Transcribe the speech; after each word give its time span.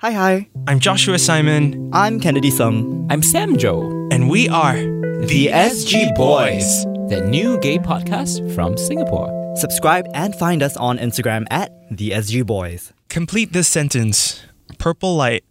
Hi, 0.00 0.12
hi. 0.12 0.48
I'm 0.66 0.80
Joshua 0.80 1.18
Simon, 1.18 1.90
I'm 1.92 2.20
Kennede 2.20 2.50
Sung. 2.50 3.06
I'm 3.10 3.22
Sam 3.22 3.56
Jo, 3.56 3.82
and 4.10 4.30
we 4.30 4.48
are 4.48 4.74
The 5.26 5.48
SG 5.48 6.14
Boys. 6.16 6.84
the 7.10 7.20
new 7.26 7.58
gay 7.58 7.76
podcast 7.78 8.54
from 8.54 8.76
Singapore. 8.76 9.28
Subscribe 9.56 10.06
and 10.14 10.34
find 10.36 10.62
us 10.62 10.76
on 10.76 10.96
Instagram 10.98 11.44
at 11.50 11.70
the 11.90 12.10
SG 12.10 12.46
Boys. 12.46 12.92
Complete 13.08 13.52
this 13.52 13.66
sentence. 13.68 14.40
Purple 14.78 15.16
light. 15.16 15.44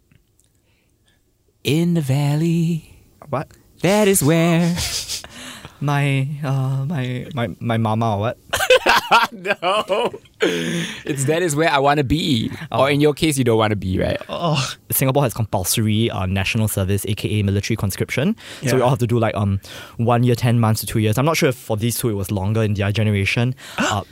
In 1.62 1.94
the 1.94 2.00
valley, 2.00 2.96
What? 3.28 3.48
that 3.82 4.08
is 4.08 4.22
where. 4.22 4.74
My 5.82 6.28
uh 6.44 6.84
my 6.84 7.26
my 7.34 7.48
my 7.58 7.78
mama 7.78 8.16
or 8.16 8.20
what? 8.20 8.38
no, 9.32 10.12
it's 10.40 11.24
that 11.24 11.42
is 11.42 11.56
where 11.56 11.70
I 11.70 11.78
want 11.78 11.98
to 11.98 12.04
be. 12.04 12.50
Or 12.72 12.82
oh. 12.82 12.86
in 12.86 13.00
your 13.00 13.14
case, 13.14 13.38
you 13.38 13.44
don't 13.44 13.58
want 13.58 13.70
to 13.70 13.76
be, 13.76 13.98
right? 13.98 14.20
Oh, 14.28 14.74
Singapore 14.90 15.22
has 15.22 15.34
compulsory 15.34 16.10
uh, 16.10 16.26
national 16.26 16.68
service, 16.68 17.04
aka 17.06 17.42
military 17.42 17.76
conscription. 17.76 18.36
So 18.66 18.76
we 18.76 18.82
all 18.82 18.90
have 18.90 18.98
to 19.00 19.06
do 19.06 19.18
like 19.18 19.34
um 19.34 19.60
one 19.96 20.22
year, 20.24 20.34
ten 20.34 20.60
months 20.60 20.80
to 20.80 20.86
two 20.86 20.98
years. 20.98 21.18
I'm 21.18 21.24
not 21.24 21.36
sure 21.36 21.48
if 21.50 21.56
for 21.56 21.76
these 21.76 21.98
two 21.98 22.08
it 22.08 22.14
was 22.14 22.30
longer 22.30 22.62
in 22.62 22.74
their 22.74 22.92
generation. 22.92 23.54
uh, 23.78 24.02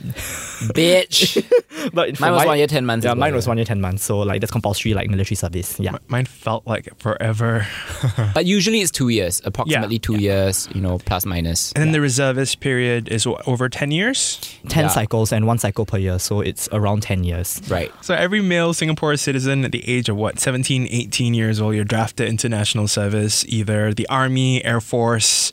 Bitch. 0.73 1.41
but 1.93 2.19
Mine 2.19 2.31
was 2.33 2.39
my- 2.41 2.45
one 2.45 2.57
year, 2.57 2.67
10 2.67 2.85
months 2.85 3.03
Yeah, 3.05 3.11
well, 3.11 3.17
mine 3.19 3.33
was 3.35 3.47
one 3.47 3.57
year, 3.57 3.65
ten 3.65 3.81
months. 3.81 4.03
So 4.03 4.19
like 4.19 4.41
that's 4.41 4.51
compulsory 4.51 4.93
like 4.93 5.09
military 5.09 5.35
service. 5.35 5.79
Yeah. 5.79 5.97
mine 6.07 6.25
felt 6.25 6.67
like 6.67 6.89
forever. 6.99 7.65
but 8.33 8.45
usually 8.45 8.81
it's 8.81 8.91
two 8.91 9.09
years, 9.09 9.41
approximately 9.45 9.99
two 9.99 10.15
years, 10.17 10.67
you 10.73 10.81
know, 10.81 10.97
plus 10.99 11.25
minus. 11.25 11.71
And 11.73 11.83
then 11.83 11.91
the 11.91 12.01
reservist 12.01 12.59
period 12.59 13.07
is 13.09 13.25
what, 13.25 13.47
over 13.47 13.69
10 13.69 13.91
years? 13.91 14.39
10 14.67 14.85
Yeah. 14.85 14.87
cycles 14.89 15.31
and 15.31 15.47
one 15.47 15.57
cycle 15.57 15.85
per 15.85 15.97
year. 15.97 16.19
So 16.19 16.41
it's 16.41 16.67
around 16.71 17.03
10 17.03 17.23
years. 17.23 17.61
Right. 17.69 17.91
So 18.01 18.13
every 18.13 18.41
male 18.41 18.73
Singapore 18.73 19.15
citizen 19.17 19.63
at 19.65 19.71
the 19.71 19.87
age 19.89 20.09
of 20.09 20.17
what, 20.17 20.39
17, 20.69 20.87
18 20.91 21.33
years 21.33 21.59
old, 21.59 21.73
you're 21.73 21.83
drafted 21.83 22.27
into 22.29 22.47
national 22.47 22.87
service, 22.87 23.43
either 23.47 23.91
the 23.93 24.07
Army, 24.07 24.63
Air 24.63 24.79
Force, 24.79 25.51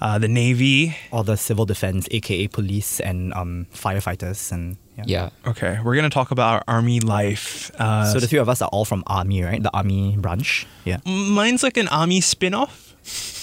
uh, 0.00 0.18
the 0.18 0.26
Navy. 0.26 0.96
Or 1.12 1.22
the 1.22 1.36
civil 1.36 1.66
defense, 1.66 2.08
aka 2.10 2.48
police 2.48 2.98
and 2.98 3.32
um, 3.34 3.66
firefighters. 3.72 4.50
and 4.50 4.76
yeah. 4.96 5.04
Yeah. 5.06 5.28
Okay, 5.46 5.78
we're 5.84 5.94
going 5.94 6.10
to 6.10 6.14
talk 6.14 6.32
about 6.32 6.52
our 6.54 6.62
Army 6.66 6.98
life. 6.98 7.70
Uh, 7.78 8.06
So 8.12 8.18
the 8.18 8.26
three 8.26 8.40
of 8.40 8.48
us 8.48 8.60
are 8.60 8.68
all 8.72 8.84
from 8.84 9.04
army, 9.06 9.44
right? 9.44 9.62
The 9.62 9.70
army 9.72 10.16
branch. 10.18 10.66
Yeah. 10.84 10.98
mine's 11.06 11.62
like 11.62 11.76
an 11.76 11.86
Army 11.88 12.20
spin 12.20 12.52
off. 12.54 12.82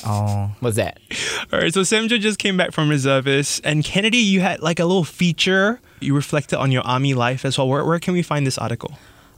Oh. 0.05 0.51
What's 0.59 0.75
that? 0.75 0.99
All 1.53 1.59
right, 1.59 1.73
so 1.73 1.81
Samjo 1.83 2.19
just 2.19 2.37
came 2.37 2.57
back 2.57 2.73
from 2.73 2.89
reservists, 2.89 3.61
and 3.63 3.81
Kennede, 3.81 4.21
you 4.21 4.41
had 4.41 4.59
like 4.59 4.81
a 4.81 4.85
little 4.85 5.05
feature. 5.05 5.79
You 6.01 6.15
reflected 6.15 6.59
on 6.59 6.69
your 6.73 6.81
army 6.83 7.13
life 7.13 7.45
as 7.45 7.57
well. 7.57 7.69
Where, 7.69 7.85
where 7.85 7.99
can 7.99 8.13
we 8.13 8.21
find 8.23 8.45
this 8.45 8.57
article? 8.57 8.91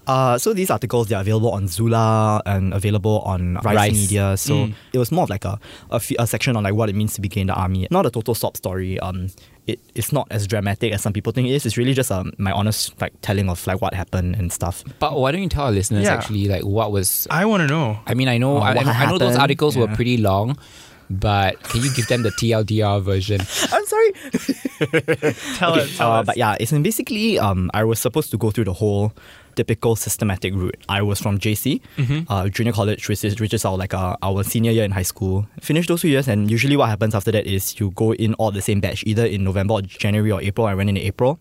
Uh, 0.07 0.37
so 0.37 0.53
these 0.53 0.69
articles 0.69 1.07
they're 1.07 1.19
available 1.19 1.51
on 1.51 1.67
Zula 1.67 2.41
and 2.45 2.73
available 2.73 3.19
on 3.25 3.55
Rice, 3.55 3.75
Rice. 3.75 3.93
Media. 3.93 4.37
So 4.37 4.53
Mm. 4.53 4.73
it 4.93 4.97
was 4.99 5.11
more 5.11 5.23
of 5.23 5.29
like 5.29 5.45
a, 5.45 5.59
a, 5.91 5.99
fe- 5.99 6.15
a 6.19 6.27
section 6.27 6.55
on 6.55 6.63
like 6.63 6.73
what 6.75 6.89
it 6.89 6.95
means 6.95 7.13
to 7.15 7.21
be 7.21 7.27
gay 7.27 7.41
in 7.41 7.47
the 7.47 7.53
army. 7.53 7.87
Not 7.91 8.05
a 8.05 8.11
total 8.11 8.35
sob 8.35 8.55
story. 8.57 8.99
Um, 8.99 9.29
it, 9.67 9.79
it's 9.95 10.11
not 10.11 10.27
as 10.29 10.45
dramatic 10.45 10.93
as 10.93 11.01
some 11.01 11.11
people 11.11 11.31
think 11.33 11.47
it 11.47 11.51
is. 11.53 11.65
It's 11.65 11.75
really 11.77 11.93
just 11.95 12.11
um, 12.11 12.31
my 12.37 12.51
honest 12.51 12.93
like 13.01 13.13
telling 13.21 13.49
of 13.49 13.65
like 13.65 13.81
what 13.81 13.93
happened 13.95 14.35
and 14.35 14.53
stuff. 14.53 14.83
But 14.99 15.19
why 15.19 15.31
don't 15.31 15.41
you 15.41 15.49
tell 15.49 15.65
our 15.65 15.71
listeners 15.71 16.03
Yeah. 16.03 16.13
actually 16.13 16.47
like 16.47 16.63
what 16.63 16.91
was 16.91 17.27
I 17.31 17.45
want 17.45 17.61
to 17.61 17.67
know. 17.67 17.97
I 18.05 18.13
mean, 18.13 18.27
I 18.27 18.37
know, 18.37 18.57
Uh, 18.57 18.61
I, 18.61 18.69
I 18.71 18.73
know 19.07 19.17
those 19.17 19.29
happened? 19.33 19.41
articles 19.41 19.75
were 19.75 19.87
pretty 19.87 20.17
long, 20.17 20.57
but 21.09 21.61
can 21.63 21.81
you 21.83 21.91
give 21.95 22.07
them 22.07 22.21
the 22.21 22.29
TLDR 22.29 23.01
version? 23.01 23.41
I'm 23.73 23.85
sorry. 23.85 24.11
Tell 25.55 25.73
it. 25.75 25.89
Tell 25.95 26.11
Uh, 26.11 26.19
us. 26.21 26.25
but 26.25 26.37
yeah, 26.37 26.57
it's 26.59 26.71
basically 26.71 27.39
um, 27.39 27.71
I 27.73 27.83
was 27.83 27.99
supposed 27.99 28.31
to 28.31 28.37
go 28.37 28.51
through 28.51 28.65
the 28.65 28.73
whole 28.73 29.13
typical 29.55 29.95
systematic 29.95 30.53
route. 30.53 30.75
I 30.89 31.01
was 31.01 31.19
from 31.19 31.39
JC, 31.39 31.81
uh, 32.29 32.49
junior 32.49 32.73
college, 32.73 33.07
which 33.09 33.23
is, 33.23 33.39
which 33.39 33.53
is 33.53 33.65
our 33.65 33.77
like 33.77 33.93
uh, 33.93 34.15
our 34.21 34.43
senior 34.43 34.71
year 34.71 34.83
in 34.83 34.91
high 34.91 35.03
school. 35.03 35.47
Finished 35.61 35.87
those 35.87 36.01
two 36.01 36.09
years, 36.09 36.27
and 36.27 36.51
usually 36.51 36.75
what 36.77 36.89
happens 36.89 37.15
after 37.15 37.31
that 37.31 37.45
is 37.47 37.79
you 37.79 37.91
go 37.91 38.13
in 38.13 38.33
all 38.35 38.51
the 38.51 38.61
same 38.61 38.79
batch, 38.81 39.03
either 39.05 39.25
in 39.25 39.43
November 39.43 39.73
or 39.75 39.81
January 39.81 40.31
or 40.31 40.41
April. 40.41 40.67
I 40.67 40.75
went 40.75 40.89
in 40.89 40.97
April. 40.97 41.39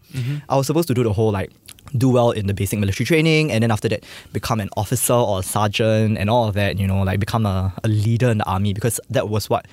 I 0.48 0.56
was 0.56 0.66
supposed 0.66 0.88
to 0.88 0.94
do 0.94 1.02
the 1.02 1.12
whole 1.12 1.32
like 1.32 1.50
do 1.96 2.08
well 2.08 2.30
in 2.30 2.46
the 2.46 2.54
basic 2.54 2.78
military 2.78 3.04
training, 3.04 3.52
and 3.52 3.62
then 3.62 3.70
after 3.70 3.88
that 3.88 4.04
become 4.32 4.60
an 4.60 4.68
officer 4.76 5.14
or 5.14 5.40
a 5.40 5.42
sergeant 5.42 6.18
and 6.18 6.30
all 6.30 6.48
of 6.48 6.54
that. 6.54 6.78
You 6.78 6.86
know, 6.86 7.02
like 7.02 7.20
become 7.20 7.46
a, 7.46 7.72
a 7.82 7.88
leader 7.88 8.30
in 8.30 8.38
the 8.38 8.44
army 8.44 8.72
because 8.72 9.00
that 9.10 9.28
was 9.28 9.50
what 9.50 9.66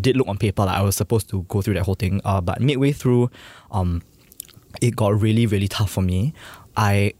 did 0.00 0.16
look 0.16 0.26
on 0.26 0.38
paper 0.38 0.64
like 0.64 0.76
I 0.76 0.82
was 0.82 0.96
supposed 0.96 1.28
to 1.30 1.42
go 1.48 1.60
through 1.62 1.74
that 1.74 1.84
whole 1.84 1.94
thing. 1.94 2.20
Uh, 2.24 2.40
but 2.40 2.60
midway 2.60 2.92
through, 2.92 3.30
um, 3.70 4.02
it 4.80 4.96
got 4.96 5.20
really 5.20 5.46
really 5.46 5.68
tough 5.68 5.90
for 5.90 6.02
me. 6.02 6.32
I 6.76 7.12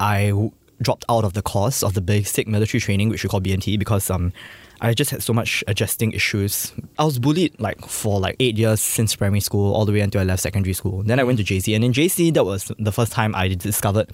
I 0.00 0.28
w- 0.30 0.52
dropped 0.82 1.04
out 1.08 1.24
of 1.24 1.32
the 1.32 1.42
course 1.42 1.82
of 1.82 1.94
the 1.94 2.00
basic 2.00 2.46
military 2.46 2.80
training, 2.80 3.08
which 3.08 3.22
we 3.22 3.28
call 3.28 3.40
BMT, 3.40 3.78
because 3.78 4.10
um 4.10 4.32
I 4.80 4.92
just 4.92 5.10
had 5.10 5.22
so 5.22 5.32
much 5.32 5.64
adjusting 5.66 6.12
issues. 6.12 6.72
I 6.98 7.04
was 7.04 7.18
bullied 7.18 7.58
like 7.60 7.80
for 7.86 8.20
like 8.20 8.36
eight 8.40 8.58
years 8.58 8.80
since 8.80 9.16
primary 9.16 9.40
school 9.40 9.72
all 9.72 9.86
the 9.86 9.92
way 9.92 10.00
until 10.00 10.20
I 10.20 10.24
left 10.24 10.42
secondary 10.42 10.74
school. 10.74 11.02
Then 11.02 11.18
I 11.18 11.24
went 11.24 11.38
to 11.38 11.44
JC, 11.44 11.74
and 11.74 11.84
in 11.84 11.92
JC 11.92 12.34
that 12.34 12.44
was 12.44 12.70
the 12.78 12.92
first 12.92 13.12
time 13.12 13.34
I 13.34 13.48
discovered 13.48 14.10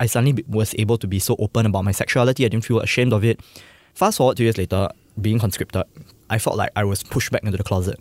I 0.00 0.06
suddenly 0.06 0.42
was 0.48 0.74
able 0.78 0.96
to 0.96 1.06
be 1.06 1.18
so 1.18 1.36
open 1.38 1.66
about 1.66 1.84
my 1.84 1.92
sexuality. 1.92 2.46
I 2.46 2.48
didn't 2.48 2.64
feel 2.64 2.80
ashamed 2.80 3.12
of 3.12 3.22
it. 3.22 3.38
Fast 3.92 4.16
forward 4.16 4.38
two 4.38 4.44
years 4.44 4.56
later, 4.56 4.88
being 5.20 5.38
conscripted, 5.38 5.84
I 6.30 6.38
felt 6.38 6.56
like 6.56 6.70
I 6.74 6.84
was 6.84 7.02
pushed 7.02 7.30
back 7.30 7.44
into 7.44 7.58
the 7.58 7.64
closet. 7.64 8.00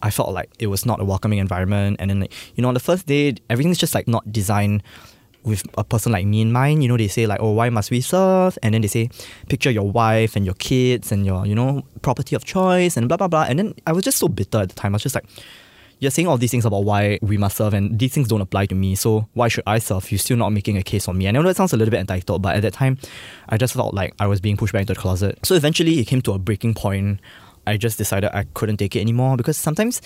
I 0.00 0.10
felt 0.10 0.32
like 0.32 0.50
it 0.60 0.68
was 0.68 0.86
not 0.86 1.00
a 1.00 1.04
welcoming 1.04 1.40
environment. 1.40 1.96
And 1.98 2.10
then, 2.10 2.20
like, 2.20 2.32
you 2.54 2.62
know, 2.62 2.68
on 2.68 2.74
the 2.74 2.80
first 2.80 3.06
day, 3.06 3.34
everything's 3.50 3.78
just 3.78 3.94
like 3.94 4.06
not 4.06 4.30
designed 4.32 4.84
with 5.44 5.62
a 5.78 5.84
person 5.84 6.12
like 6.12 6.26
me 6.26 6.40
in 6.40 6.52
mind. 6.52 6.82
You 6.82 6.88
know, 6.88 6.96
they 6.96 7.08
say 7.08 7.26
like, 7.26 7.40
oh, 7.40 7.52
why 7.52 7.68
must 7.68 7.90
we 7.90 8.00
serve? 8.00 8.58
And 8.62 8.74
then 8.74 8.82
they 8.82 8.88
say, 8.88 9.10
picture 9.48 9.70
your 9.70 9.90
wife 9.90 10.36
and 10.36 10.44
your 10.44 10.54
kids 10.54 11.12
and 11.12 11.24
your, 11.24 11.46
you 11.46 11.54
know, 11.54 11.82
property 12.02 12.34
of 12.34 12.44
choice 12.44 12.96
and 12.96 13.08
blah, 13.08 13.16
blah, 13.16 13.28
blah. 13.28 13.46
And 13.48 13.58
then 13.58 13.74
I 13.86 13.92
was 13.92 14.04
just 14.04 14.18
so 14.18 14.28
bitter 14.28 14.58
at 14.58 14.70
the 14.70 14.74
time. 14.74 14.94
I 14.94 14.96
was 14.96 15.02
just 15.02 15.14
like, 15.14 15.26
you're 16.00 16.10
saying 16.10 16.26
all 16.26 16.36
these 16.36 16.50
things 16.50 16.64
about 16.64 16.84
why 16.84 17.18
we 17.22 17.36
must 17.36 17.56
serve 17.56 17.72
and 17.72 17.98
these 17.98 18.12
things 18.12 18.28
don't 18.28 18.40
apply 18.40 18.66
to 18.66 18.74
me. 18.74 18.94
So 18.94 19.28
why 19.34 19.48
should 19.48 19.64
I 19.66 19.78
serve? 19.78 20.10
You're 20.10 20.18
still 20.18 20.36
not 20.36 20.50
making 20.50 20.76
a 20.76 20.82
case 20.82 21.04
for 21.04 21.14
me. 21.14 21.26
And 21.26 21.36
I 21.36 21.40
know 21.40 21.48
that 21.48 21.56
sounds 21.56 21.72
a 21.72 21.76
little 21.76 21.90
bit 21.90 22.00
entitled, 22.00 22.42
but 22.42 22.56
at 22.56 22.62
that 22.62 22.72
time, 22.72 22.98
I 23.48 23.56
just 23.56 23.74
felt 23.74 23.94
like 23.94 24.14
I 24.18 24.26
was 24.26 24.40
being 24.40 24.56
pushed 24.56 24.72
back 24.72 24.80
into 24.80 24.94
the 24.94 25.00
closet. 25.00 25.38
So 25.44 25.54
eventually 25.54 26.00
it 26.00 26.06
came 26.06 26.20
to 26.22 26.32
a 26.32 26.38
breaking 26.38 26.74
point. 26.74 27.20
I 27.66 27.76
just 27.76 27.96
decided 27.96 28.30
I 28.34 28.44
couldn't 28.54 28.78
take 28.78 28.96
it 28.96 29.00
anymore 29.00 29.36
because 29.36 29.56
sometimes 29.56 30.02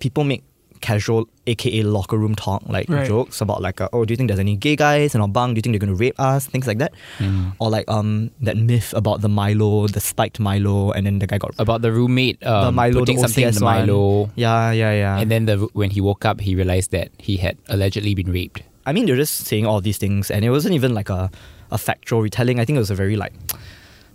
people 0.00 0.24
make 0.24 0.42
casual, 0.80 1.28
aka 1.46 1.82
locker 1.82 2.16
room 2.18 2.34
talk, 2.34 2.62
like 2.68 2.88
Right. 2.88 3.06
jokes 3.06 3.40
about 3.40 3.60
like, 3.62 3.80
uh, 3.80 3.88
oh, 3.92 4.04
do 4.04 4.12
you 4.12 4.16
think 4.16 4.28
there's 4.28 4.40
any 4.40 4.56
gay 4.56 4.76
guys 4.76 5.14
in 5.14 5.20
our 5.20 5.28
bunk? 5.28 5.54
Do 5.54 5.58
you 5.58 5.62
think 5.62 5.72
they're 5.74 5.86
going 5.86 5.96
to 5.96 6.00
rape 6.00 6.18
us? 6.18 6.46
Things 6.46 6.66
like 6.66 6.78
that. 6.78 6.92
Or 7.58 7.70
like 7.70 7.88
um 7.88 8.30
that 8.40 8.56
myth 8.56 8.92
about 8.96 9.20
the 9.20 9.28
Milo, 9.28 9.86
the 9.86 10.00
spiked 10.00 10.40
Milo, 10.40 10.90
and 10.92 11.06
then 11.06 11.18
the 11.18 11.26
guy 11.26 11.38
got 11.38 11.54
About 11.58 11.82
the 11.82 11.92
roommate 11.92 12.44
um, 12.46 12.64
the 12.66 12.72
Milo, 12.72 13.00
putting 13.00 13.16
the 13.16 13.22
something 13.28 13.44
in 13.44 13.54
the 13.54 13.60
OCS 13.60 13.64
one. 13.64 13.86
Milo. 13.86 14.30
Yeah, 14.36 14.72
yeah, 14.72 14.92
yeah. 14.92 15.18
And 15.20 15.30
then 15.30 15.46
the 15.46 15.56
when 15.72 15.90
he 15.90 16.00
woke 16.00 16.24
up, 16.24 16.40
he 16.40 16.54
realized 16.54 16.90
that 16.92 17.10
he 17.18 17.36
had 17.36 17.56
allegedly 17.68 18.14
been 18.14 18.32
raped. 18.32 18.62
I 18.86 18.92
mean, 18.92 19.06
they're 19.06 19.16
just 19.16 19.46
saying 19.46 19.66
all 19.66 19.80
these 19.80 19.98
things, 19.98 20.30
and 20.30 20.44
it 20.44 20.50
wasn't 20.50 20.74
even 20.74 20.94
like 20.94 21.10
a, 21.10 21.30
a 21.70 21.76
factual 21.78 22.22
retelling. 22.22 22.58
I 22.58 22.64
think 22.64 22.76
it 22.76 22.80
was 22.80 22.90
a 22.90 22.94
very 22.96 23.14
like, 23.16 23.32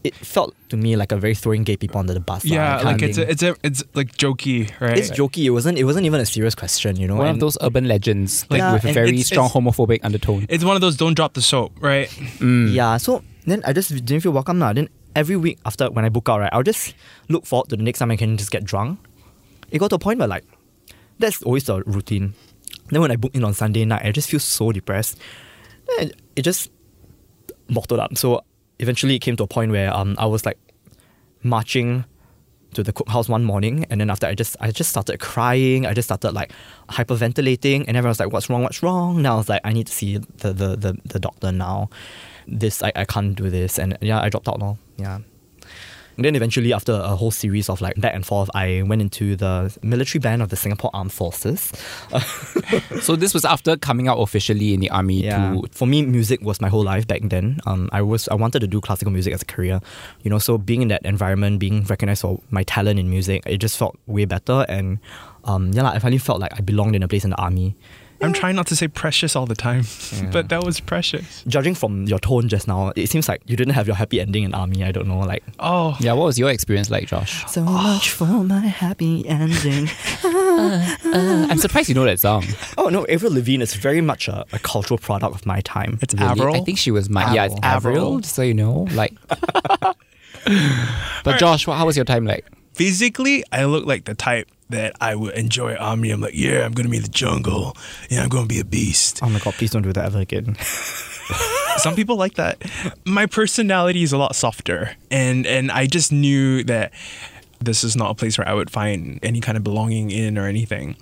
it 0.05 0.13
felt 0.15 0.53
to 0.69 0.77
me 0.77 0.95
like 0.95 1.11
a 1.11 1.17
very 1.17 1.33
throwing 1.35 1.63
gay 1.63 1.75
people 1.77 1.99
under 1.99 2.13
the 2.13 2.19
bus. 2.19 2.45
yeah, 2.45 2.77
that 2.77 2.83
kind 2.83 3.01
like 3.01 3.09
it's 3.09 3.17
a, 3.17 3.29
it's 3.29 3.43
a, 3.43 3.55
it's 3.63 3.83
like 3.93 4.11
jokey, 4.15 4.69
right? 4.79 4.97
it's 4.97 5.09
jokey. 5.11 5.43
It 5.45 5.49
wasn't. 5.49 5.77
It 5.77 5.83
wasn't 5.83 6.05
even 6.05 6.19
a 6.21 6.25
serious 6.25 6.55
question, 6.55 6.95
you 6.95 7.07
know. 7.07 7.15
One 7.15 7.27
and 7.27 7.35
of 7.37 7.39
those 7.39 7.57
urban 7.61 7.87
legends, 7.87 8.45
like 8.49 8.59
Yeah, 8.59 8.73
with 8.73 8.85
a 8.85 8.93
very 8.93 9.09
it's- 9.09 9.27
strong 9.27 9.47
it's- 9.47 9.55
homophobic 9.55 9.99
undertone. 10.03 10.45
It's 10.47 10.63
one 10.63 10.75
of 10.75 10.81
those 10.81 10.95
don't 10.95 11.15
drop 11.15 11.33
the 11.33 11.41
soap, 11.41 11.73
right? 11.81 12.07
Mm. 12.39 12.73
Yeah. 12.73 12.97
So 12.97 13.23
then 13.45 13.61
I 13.65 13.73
just 13.73 13.89
didn't 14.05 14.21
feel 14.21 14.31
welcome 14.31 14.59
now. 14.59 14.71
Then 14.73 14.89
every 15.15 15.35
week 15.37 15.57
after 15.65 15.89
when 15.89 16.05
I 16.05 16.09
book 16.09 16.29
out, 16.29 16.39
right, 16.39 16.49
I'll 16.53 16.63
just 16.63 16.93
look 17.29 17.45
forward 17.45 17.69
to 17.69 17.75
the 17.77 17.83
next 17.83 17.99
time 17.99 18.11
I 18.11 18.17
can 18.17 18.37
just 18.37 18.51
get 18.51 18.63
drunk. 18.63 18.99
It 19.71 19.79
got 19.79 19.89
to 19.89 19.95
a 19.95 19.99
point 19.99 20.19
where 20.19 20.27
like, 20.27 20.45
that's 21.19 21.41
always 21.43 21.63
the 21.65 21.81
routine. 21.83 22.33
Then 22.91 23.01
when 23.01 23.09
I 23.11 23.15
book 23.15 23.33
in 23.33 23.43
on 23.43 23.53
Sunday 23.53 23.83
night, 23.85 24.05
I 24.05 24.11
just 24.11 24.29
feel 24.29 24.39
so 24.39 24.71
depressed. 24.71 25.17
Then 25.97 26.11
it 26.35 26.43
just 26.43 26.69
bottled 27.69 27.99
up. 27.99 28.17
So 28.17 28.43
eventually 28.79 29.15
it 29.15 29.19
came 29.19 29.35
to 29.37 29.43
a 29.43 29.47
point 29.47 29.71
where 29.71 29.93
um 29.95 30.15
I 30.17 30.25
was 30.25 30.45
like 30.45 30.57
marching 31.43 32.05
to 32.73 32.83
the 32.83 32.93
cookhouse 32.93 33.29
one 33.29 33.43
morning 33.43 33.85
and 33.89 34.01
then 34.01 34.09
after 34.09 34.27
I 34.27 34.35
just 34.35 34.55
I 34.59 34.71
just 34.71 34.89
started 34.89 35.19
crying. 35.19 35.85
I 35.85 35.93
just 35.93 36.07
started 36.07 36.31
like 36.33 36.51
hyperventilating 36.89 37.85
and 37.87 37.97
everyone 37.97 38.09
was 38.09 38.19
like, 38.19 38.31
What's 38.31 38.49
wrong? 38.49 38.63
What's 38.63 38.83
wrong? 38.83 39.21
Now 39.21 39.35
I 39.35 39.37
was 39.37 39.49
like, 39.49 39.61
I 39.63 39.71
need 39.73 39.87
to 39.87 39.93
see 39.93 40.17
the 40.17 40.53
the, 40.53 40.75
the, 40.75 40.97
the 41.05 41.19
doctor 41.19 41.51
now. 41.51 41.89
This 42.47 42.83
I, 42.83 42.91
I 42.95 43.05
can't 43.05 43.35
do 43.35 43.49
this 43.49 43.79
and 43.79 43.97
yeah, 44.01 44.21
I 44.21 44.29
dropped 44.29 44.47
out 44.47 44.59
now. 44.59 44.77
Yeah. 44.97 45.19
And 46.17 46.23
then 46.25 46.35
eventually, 46.35 46.71
after 46.73 46.93
a 46.93 47.15
whole 47.15 47.31
series 47.31 47.69
of 47.69 47.81
like 47.81 47.99
back 47.99 48.15
and 48.15 48.25
forth, 48.25 48.49
I 48.55 48.83
went 48.85 49.01
into 49.01 49.35
the 49.35 49.75
military 49.83 50.19
band 50.19 50.41
of 50.41 50.49
the 50.49 50.55
Singapore 50.55 50.91
Armed 50.93 51.11
Forces. 51.13 51.71
So 53.01 53.15
this 53.15 53.33
was 53.33 53.45
after 53.45 53.77
coming 53.77 54.07
out 54.07 54.17
officially 54.17 54.73
in 54.73 54.79
the 54.79 54.89
army 54.89 55.23
Yeah. 55.23 55.53
to 55.53 55.67
For 55.71 55.85
me, 55.87 56.01
music 56.03 56.41
was 56.41 56.59
my 56.61 56.69
whole 56.69 56.83
life 56.83 57.05
back 57.07 57.21
then. 57.23 57.59
Um, 57.65 57.89
I 57.91 58.01
was 58.01 58.27
I 58.29 58.35
wanted 58.35 58.59
to 58.61 58.67
do 58.67 58.81
classical 58.81 59.11
music 59.11 59.33
as 59.33 59.41
a 59.41 59.45
career, 59.45 59.79
you 60.23 60.29
know. 60.29 60.39
So 60.39 60.57
being 60.57 60.81
in 60.81 60.87
that 60.89 61.05
environment, 61.05 61.59
being 61.59 61.83
recognized 61.83 62.21
for 62.21 62.39
my 62.49 62.63
talent 62.63 62.99
in 62.99 63.09
music, 63.09 63.43
it 63.45 63.57
just 63.57 63.77
felt 63.77 63.97
way 64.07 64.25
better. 64.25 64.65
And 64.69 64.99
um, 65.43 65.71
yeah, 65.73 65.83
lah, 65.83 65.91
I 65.91 65.99
finally 65.99 66.17
felt 66.17 66.39
like 66.39 66.53
I 66.57 66.61
belonged 66.61 66.95
in 66.95 67.03
a 67.03 67.07
place 67.07 67.23
in 67.23 67.29
the 67.31 67.37
army. 67.41 67.75
I'm 68.21 68.33
trying 68.33 68.55
not 68.55 68.67
to 68.67 68.75
say 68.75 68.87
precious 68.87 69.35
all 69.35 69.45
the 69.45 69.55
time, 69.55 69.83
but 70.31 70.49
that 70.49 70.63
was 70.63 70.79
precious. 70.79 71.43
Judging 71.47 71.75
from 71.75 72.05
your 72.05 72.19
tone 72.19 72.47
just 72.47 72.67
now, 72.67 72.91
it 72.95 73.09
seems 73.09 73.27
like 73.27 73.41
you 73.45 73.55
didn't 73.55 73.73
have 73.73 73.87
your 73.87 73.95
happy 73.95 74.19
ending 74.21 74.43
in 74.43 74.53
army. 74.53 74.83
I 74.83 74.91
don't 74.91 75.07
know, 75.07 75.19
like. 75.19 75.43
Oh, 75.59 75.95
Yeah, 75.99 76.13
what 76.13 76.25
was 76.25 76.39
your 76.39 76.49
experience 76.49 76.89
like, 76.89 77.07
Josh? 77.07 77.45
So 77.49 77.63
much 77.63 78.09
for 78.11 78.25
my 78.25 78.59
happy 78.59 79.27
ending. 79.27 79.89
I'm 80.23 81.57
surprised 81.57 81.89
you 81.89 81.95
know 81.95 82.05
that 82.05 82.19
song. 82.19 82.45
oh 82.77 82.89
no, 82.89 83.05
Avril 83.07 83.33
Lavigne 83.33 83.61
is 83.61 83.73
very 83.75 84.01
much 84.01 84.27
a, 84.27 84.45
a 84.53 84.59
cultural 84.59 84.97
product 84.97 85.35
of 85.35 85.45
my 85.45 85.61
time. 85.61 85.99
it's 86.01 86.13
Really? 86.13 86.25
Avril. 86.25 86.55
I 86.55 86.61
think 86.61 86.77
she 86.77 86.91
was 86.91 87.09
my 87.09 87.33
yeah, 87.33 87.45
it's 87.45 87.55
Avril. 87.63 87.97
Avril, 87.97 88.19
just 88.19 88.35
so 88.35 88.41
you 88.41 88.53
know. 88.53 88.87
Like 88.93 89.13
But 91.23 91.39
Josh, 91.39 91.67
what, 91.67 91.77
how 91.77 91.85
was 91.85 91.95
your 91.95 92.05
time 92.05 92.25
like? 92.25 92.45
physically, 92.75 93.43
I 93.53 93.63
look 93.65 93.85
like 93.85 94.03
the 94.03 94.13
type 94.13 94.49
that 94.69 94.95
I 94.99 95.15
would 95.15 95.33
enjoy 95.35 95.75
army. 95.75 96.11
I'm 96.11 96.21
like, 96.21 96.35
yeah, 96.35 96.65
I'm 96.65 96.71
gonna 96.71 96.89
be 96.89 96.99
the 96.99 97.07
jungle. 97.09 97.75
Yeah, 98.09 98.23
I'm 98.23 98.29
gonna 98.29 98.47
be 98.47 98.59
a 98.59 98.65
beast. 98.65 99.19
Oh 99.21 99.29
my 99.29 99.39
god, 99.39 99.53
please 99.55 99.71
don't 99.71 99.83
do 99.83 99.93
that 99.93 100.05
ever 100.05 100.19
again. 100.19 100.55
Some 101.77 101.95
people 101.95 102.15
like 102.15 102.35
that. 102.35 102.61
My 103.05 103.25
personality 103.25 104.03
is 104.03 104.13
a 104.13 104.17
lot 104.17 104.35
softer, 104.35 104.95
and 105.11 105.45
and 105.45 105.71
I 105.71 105.87
just 105.87 106.11
knew 106.11 106.63
that 106.63 106.93
this 107.65 107.83
is 107.83 107.95
not 107.95 108.11
a 108.11 108.15
place 108.15 108.37
where 108.37 108.47
I 108.47 108.53
would 108.53 108.69
find 108.69 109.19
any 109.23 109.41
kind 109.41 109.57
of 109.57 109.63
belonging 109.63 110.11
in 110.11 110.37
or 110.37 110.47
anything. 110.47 110.95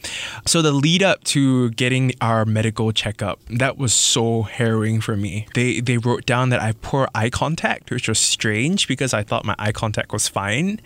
So 0.45 0.62
the 0.62 0.71
lead 0.71 1.04
up 1.04 1.24
to 1.36 1.69
getting 1.71 2.13
our 2.21 2.45
medical 2.45 2.92
checkup, 2.92 3.39
that 3.50 3.77
was 3.77 3.94
so 3.94 4.44
harrowing 4.44 5.01
for 5.01 5.15
me. 5.15 5.48
They 5.54 5.80
they 5.80 5.98
wrote 5.98 6.25
down 6.25 6.50
that 6.50 6.60
I 6.60 6.68
have 6.68 6.81
poor 6.81 7.07
eye 7.13 7.30
contact, 7.30 7.92
which 7.92 8.07
was 8.07 8.19
strange 8.19 8.88
because 8.88 9.13
I 9.13 9.24
thought 9.24 9.45
my 9.45 9.56
eye 9.60 9.71
contact 9.71 10.12
was 10.12 10.27
fine. 10.27 10.80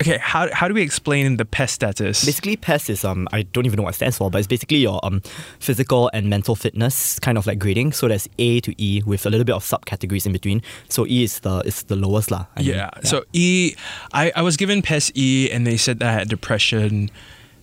Okay, 0.00 0.18
how 0.18 0.48
how 0.52 0.68
do 0.68 0.74
we 0.74 0.82
explain 0.82 1.36
the 1.36 1.44
PES 1.44 1.72
status? 1.72 2.24
Basically, 2.24 2.56
PES 2.56 2.90
is 2.90 3.04
um 3.04 3.28
I 3.32 3.42
don't 3.42 3.66
even 3.66 3.76
know 3.78 3.84
what 3.84 3.94
it 3.94 4.00
stands 4.00 4.16
for, 4.18 4.30
but 4.30 4.38
it's 4.38 4.46
basically 4.56 4.78
your 4.78 5.00
um 5.02 5.22
physical 5.58 6.10
and 6.12 6.28
mental 6.28 6.54
fitness 6.54 7.18
kind 7.18 7.38
of 7.38 7.46
like 7.46 7.58
grading. 7.58 7.92
So 7.92 8.08
there's 8.08 8.28
A 8.38 8.60
to 8.60 8.72
E 8.82 9.02
with 9.04 9.26
a 9.26 9.30
little 9.30 9.44
bit 9.44 9.54
of 9.54 9.64
subcategories 9.64 10.26
in 10.26 10.32
between. 10.32 10.62
So 10.88 11.06
E 11.06 11.24
is 11.24 11.40
the 11.40 11.60
is 11.64 11.82
the 11.84 11.96
lowest 11.96 12.30
lah. 12.30 12.46
I 12.56 12.60
mean, 12.60 12.70
Yeah. 12.74 12.90
So 13.02 13.24
E, 13.32 13.74
I, 14.12 14.32
I 14.36 14.42
was 14.42 14.56
given 14.56 14.82
PES 14.82 15.12
E, 15.14 15.21
and 15.50 15.66
they 15.66 15.76
said 15.76 15.98
that 16.00 16.28
depression 16.28 17.10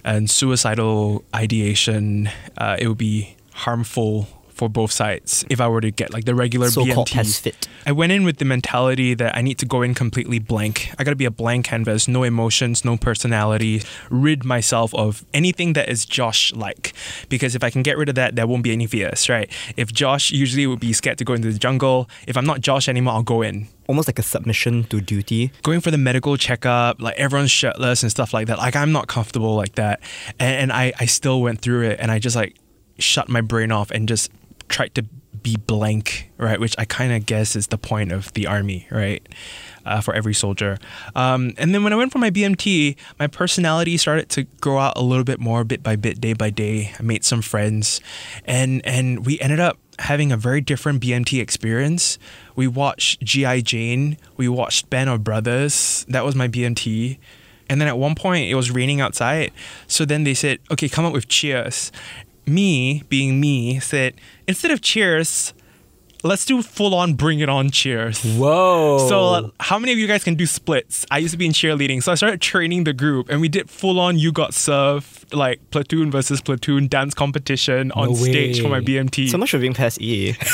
and 0.04 0.30
suicidal 0.30 1.24
ideation. 1.36 2.30
Uh, 2.58 2.78
it 2.80 2.88
would 2.88 2.98
be 2.98 3.36
harmful 3.54 4.28
for 4.60 4.70
both 4.70 4.92
sides 4.92 5.46
if 5.50 5.62
I 5.62 5.70
were 5.70 5.80
to 5.80 5.90
get 5.90 6.12
like 6.12 6.26
the 6.26 6.36
regular 6.36 6.70
so-called 6.70 7.08
BMT. 7.08 7.14
PES 7.14 7.40
fit. 7.40 7.68
I 7.86 7.94
went 7.94 8.12
in 8.12 8.26
with 8.26 8.38
the 8.38 8.46
mentality 8.46 9.14
that 9.14 9.38
I 9.38 9.42
need 9.42 9.58
to 9.60 9.66
go 9.66 9.82
in 9.82 9.94
completely 9.94 10.38
blank. 10.38 10.92
I 11.00 11.06
got 11.06 11.12
to 11.12 11.16
be 11.16 11.24
a 11.24 11.32
blank 11.32 11.66
canvas, 11.66 12.10
no 12.10 12.24
emotions, 12.24 12.84
no 12.84 12.98
personality, 12.98 13.84
rid 14.10 14.44
myself 14.44 14.94
of 14.94 15.26
anything 15.34 15.74
that 15.74 15.88
is 15.88 16.06
Josh 16.06 16.54
like. 16.54 16.94
Because 17.30 17.56
if 17.56 17.64
I 17.64 17.70
can 17.70 17.84
get 17.84 17.98
rid 17.98 18.10
of 18.10 18.16
that, 18.16 18.36
there 18.36 18.46
won't 18.46 18.64
be 18.64 18.74
any 18.74 18.86
fears, 18.86 19.30
right? 19.30 19.50
If 19.78 19.94
Josh 19.94 20.30
usually 20.32 20.68
would 20.68 20.82
be 20.82 20.92
scared 20.92 21.18
to 21.20 21.24
go 21.24 21.34
into 21.34 21.52
the 21.54 21.58
jungle, 21.58 22.10
if 22.28 22.36
I'm 22.36 22.46
not 22.46 22.60
Josh 22.60 22.90
anymore, 22.90 23.14
I'll 23.14 23.24
go 23.24 23.42
in 23.42 23.70
Almost 23.88 24.08
like 24.10 24.20
a 24.20 24.24
submission 24.24 24.84
to 24.92 25.02
duty. 25.02 25.52
going 25.64 25.80
for 25.80 25.90
the 25.90 25.98
medical 25.98 26.38
checkup, 26.38 27.02
like 27.02 27.16
everyone's 27.18 27.50
shirtless 27.50 28.04
and 28.04 28.12
stuff 28.12 28.34
like 28.36 28.46
that. 28.46 28.60
Like 28.60 28.76
I'm 28.76 28.92
not 28.92 29.08
comfortable 29.08 29.56
like 29.56 29.76
that, 29.76 30.00
and, 30.38 30.56
and 30.64 30.72
I 30.72 30.94
I 31.00 31.08
still 31.08 31.42
went 31.42 31.62
through 31.62 31.90
it, 31.90 32.00
and 32.00 32.12
I 32.12 32.20
just 32.20 32.36
like 32.36 32.56
shut 33.00 33.30
my 33.30 33.42
brain 33.42 33.72
off 33.72 33.90
and 33.90 34.08
just 34.08 34.30
tried 34.70 34.96
to 34.96 35.04
be 35.42 35.56
blank, 35.58 36.32
right? 36.38 36.60
Which 36.60 36.76
I 36.78 36.86
kind 36.86 37.14
of 37.14 37.26
guess 37.26 37.56
is 37.56 37.68
the 37.68 37.78
point 37.78 38.12
of 38.12 38.34
the 38.34 38.48
army, 38.48 38.88
right? 38.92 39.28
Uh, 39.86 40.02
for 40.02 40.14
every 40.14 40.34
soldier. 40.34 40.78
Um, 41.16 41.54
and 41.58 41.74
then 41.74 41.84
when 41.84 41.94
I 41.94 41.96
went 41.96 42.12
for 42.12 42.20
my 42.20 42.30
BMT, 42.30 42.96
my 43.18 43.28
personality 43.28 43.98
started 43.98 44.30
to 44.30 44.44
grow 44.62 44.78
out 44.78 44.94
a 44.96 45.02
little 45.02 45.24
bit 45.24 45.40
more, 45.40 45.64
bit 45.64 45.82
by 45.82 45.96
bit, 45.96 46.22
day 46.22 46.34
by 46.34 46.50
day. 46.50 46.94
I 47.00 47.04
made 47.04 47.24
some 47.24 47.42
friends, 47.42 48.02
and 48.46 48.86
and 48.86 49.26
we 49.26 49.40
ended 49.40 49.60
up 49.60 49.78
having 50.00 50.32
a 50.32 50.38
very 50.38 50.62
different 50.62 51.02
BMT 51.02 51.42
experience. 51.42 52.18
We 52.56 52.68
watched 52.68 53.22
G.I. 53.22 53.62
Jane, 53.62 54.18
we 54.38 54.48
watched 54.48 54.90
Band 54.90 55.10
of 55.10 55.24
Brothers. 55.24 56.06
That 56.10 56.24
was 56.24 56.36
my 56.36 56.48
BMT. 56.48 57.18
And 57.70 57.80
then 57.80 57.88
at 57.88 57.98
one 57.98 58.16
point 58.16 58.50
it 58.50 58.56
was 58.56 58.72
raining 58.72 59.00
outside. 59.00 59.52
So 59.88 60.04
then 60.04 60.24
they 60.24 60.34
said, 60.34 60.60
okay, 60.72 60.90
come 60.90 61.06
up 61.06 61.14
with 61.14 61.28
cheers. 61.28 61.92
Me, 62.50 63.04
being 63.10 63.40
me, 63.40 63.80
said, 63.80 64.16
instead 64.48 64.72
of 64.72 64.82
cheers, 64.82 65.54
let's 66.24 66.46
do 66.46 66.62
full 66.62 66.94
on 66.94 67.14
bring 67.14 67.40
it 67.40 67.48
on 67.50 67.70
cheers. 67.70 68.22
Whoa. 68.24 69.08
So, 69.08 69.24
uh, 69.26 69.50
how 69.60 69.80
many 69.80 69.92
of 69.94 69.98
you 69.98 70.08
guys 70.08 70.24
can 70.24 70.36
do 70.36 70.46
splits? 70.46 71.06
I 71.12 71.20
used 71.20 71.32
to 71.32 71.38
be 71.38 71.46
in 71.46 71.54
cheerleading, 71.54 72.04
so 72.04 72.12
I 72.12 72.16
started 72.16 72.42
training 72.42 72.84
the 72.84 72.94
group, 72.94 73.30
and 73.30 73.40
we 73.40 73.48
did 73.48 73.70
full 73.70 74.00
on 74.00 74.18
you 74.18 74.32
got 74.32 74.54
served, 74.54 75.34
like 75.34 75.62
platoon 75.72 76.12
versus 76.12 76.42
platoon 76.42 76.88
dance 76.88 77.14
competition 77.14 77.92
on 77.94 78.10
No 78.10 78.16
stage 78.16 78.62
for 78.62 78.68
my. 78.70 78.80
BMT. 78.80 79.30
So 79.30 79.38
much 79.38 79.52
for 79.52 79.60
being 79.60 79.74
PES 79.74 80.00
E. 80.02 80.36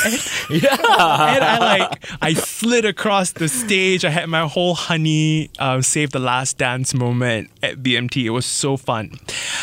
Yeah. 0.50 0.68
And 0.70 1.44
I 1.44 1.58
like 1.58 2.04
I 2.22 2.34
slid 2.34 2.84
across 2.84 3.32
the 3.32 3.48
stage. 3.48 4.04
I 4.04 4.10
had 4.10 4.28
my 4.28 4.46
whole 4.46 4.74
honey 4.74 5.50
um, 5.58 5.82
save 5.82 6.10
the 6.12 6.18
last 6.20 6.58
dance 6.58 6.94
moment 6.94 7.50
at 7.62 7.82
BMT. 7.82 8.24
It 8.24 8.30
was 8.30 8.46
so 8.46 8.76
fun, 8.76 9.18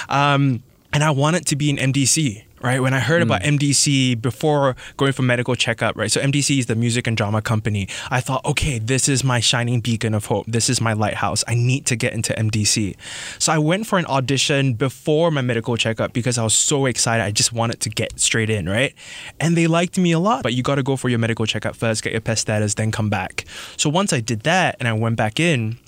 um, 0.10 0.62
and 0.94 1.04
I 1.04 1.12
wanted 1.12 1.46
to 1.48 1.56
be 1.56 1.70
in 1.70 1.78
MDC. 1.78 2.44
Right 2.62 2.82
when 2.82 2.94
I 2.94 3.00
heard 3.02 3.22
about 3.22 3.42
mm. 3.42 3.58
MDC 3.58 4.22
before 4.22 4.78
going 4.96 5.12
for 5.12 5.22
medical 5.22 5.54
checkup, 5.54 5.98
right? 5.98 6.10
So 6.10 6.22
MDC 6.22 6.60
is 6.60 6.68
the 6.68 6.76
music 6.76 7.08
and 7.08 7.18
drama 7.18 7.42
company. 7.42 7.90
I 8.10 8.22
thought, 8.22 8.46
okay, 8.46 8.80
this 8.80 9.10
is 9.10 9.22
my 9.22 9.42
shining 9.42 9.82
beacon 9.82 10.14
of 10.14 10.28
hope. 10.28 10.46
This 10.48 10.70
is 10.70 10.80
my 10.80 10.94
lighthouse. 10.94 11.44
I 11.46 11.56
need 11.56 11.86
to 11.88 11.98
get 11.98 12.14
into 12.14 12.32
MDC. 12.32 12.96
So 13.38 13.52
I 13.52 13.58
went 13.58 13.86
for 13.86 14.00
an 14.00 14.06
audition 14.06 14.76
before 14.76 15.30
my 15.30 15.42
medical 15.42 15.76
checkup 15.76 16.14
because 16.14 16.38
I 16.38 16.44
was 16.46 16.54
so 16.54 16.86
excited. 16.86 17.22
I 17.22 17.32
just 17.32 17.52
wanted 17.52 17.82
to 17.82 17.90
get 17.90 18.18
straight 18.18 18.50
in, 18.50 18.70
right? 18.70 18.96
And 19.42 19.58
they 19.58 19.68
liked 19.68 19.98
me 19.98 20.14
a 20.14 20.20
lot, 20.20 20.44
but 20.44 20.54
you 20.54 20.64
got 20.64 20.76
to 20.76 20.84
go 20.84 20.96
for 20.96 21.10
your 21.10 21.20
medical 21.20 21.46
checkup 21.46 21.76
first, 21.76 22.02
get 22.02 22.14
your 22.14 22.22
PES 22.22 22.40
status, 22.40 22.76
then 22.76 22.94
come 22.94 23.10
back. 23.10 23.44
So 23.76 23.90
once 23.90 24.14
I 24.14 24.22
did 24.22 24.44
that 24.44 24.78
and 24.80 24.88
I 24.88 24.94
went 24.94 25.18
back 25.18 25.38
in, 25.38 25.80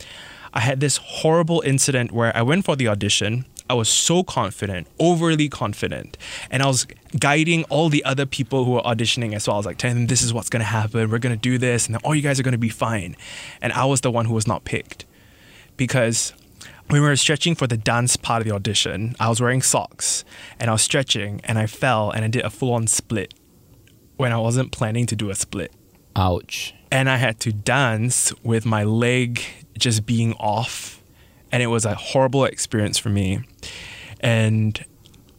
I 0.53 0.59
had 0.59 0.81
this 0.81 0.97
horrible 0.97 1.61
incident 1.65 2.11
where 2.11 2.35
I 2.35 2.41
went 2.41 2.65
for 2.65 2.75
the 2.75 2.89
audition. 2.89 3.45
I 3.69 3.73
was 3.73 3.89
so 3.89 4.23
confident, 4.23 4.87
overly 4.99 5.49
confident, 5.49 6.17
and 6.51 6.61
I 6.61 6.67
was 6.67 6.85
guiding 7.19 7.63
all 7.65 7.89
the 7.89 8.03
other 8.05 8.25
people 8.25 8.63
who 8.63 8.71
were 8.71 8.81
auditioning 8.81 9.33
as 9.33 9.47
well. 9.47 9.55
I 9.55 9.59
was 9.59 9.65
like, 9.65 9.77
telling 9.77 9.97
them, 9.97 10.07
this 10.07 10.21
is 10.21 10.33
what's 10.33 10.49
gonna 10.49 10.65
happen. 10.65 11.09
We're 11.09 11.19
gonna 11.19 11.35
do 11.35 11.57
this, 11.57 11.85
and 11.85 11.95
then 11.95 12.01
all 12.03 12.13
you 12.13 12.21
guys 12.21 12.39
are 12.39 12.43
gonna 12.43 12.57
be 12.57 12.69
fine. 12.69 13.15
And 13.61 13.73
I 13.73 13.85
was 13.85 14.01
the 14.01 14.11
one 14.11 14.25
who 14.25 14.33
was 14.33 14.47
not 14.47 14.65
picked 14.65 15.05
because 15.77 16.33
when 16.87 17.01
we 17.01 17.07
were 17.07 17.15
stretching 17.15 17.55
for 17.55 17.67
the 17.67 17.77
dance 17.77 18.15
part 18.15 18.41
of 18.41 18.47
the 18.47 18.53
audition, 18.53 19.15
I 19.19 19.29
was 19.29 19.41
wearing 19.41 19.61
socks 19.61 20.23
and 20.59 20.69
I 20.69 20.73
was 20.73 20.83
stretching 20.83 21.41
and 21.43 21.57
I 21.57 21.65
fell 21.65 22.11
and 22.11 22.23
I 22.23 22.27
did 22.27 22.43
a 22.43 22.49
full 22.49 22.73
on 22.73 22.87
split 22.87 23.33
when 24.17 24.31
I 24.31 24.37
wasn't 24.37 24.71
planning 24.71 25.05
to 25.07 25.15
do 25.15 25.29
a 25.29 25.35
split. 25.35 25.71
Ouch. 26.15 26.73
And 26.91 27.09
I 27.09 27.17
had 27.17 27.39
to 27.41 27.51
dance 27.51 28.33
with 28.43 28.65
my 28.65 28.83
leg 28.83 29.41
just 29.77 30.05
being 30.05 30.33
off. 30.33 30.94
And 31.55 31.63
it 31.63 31.67
was 31.67 31.85
a 31.85 31.95
horrible 31.95 32.43
experience 32.43 32.97
for 32.97 33.07
me. 33.07 33.39
And 34.19 34.83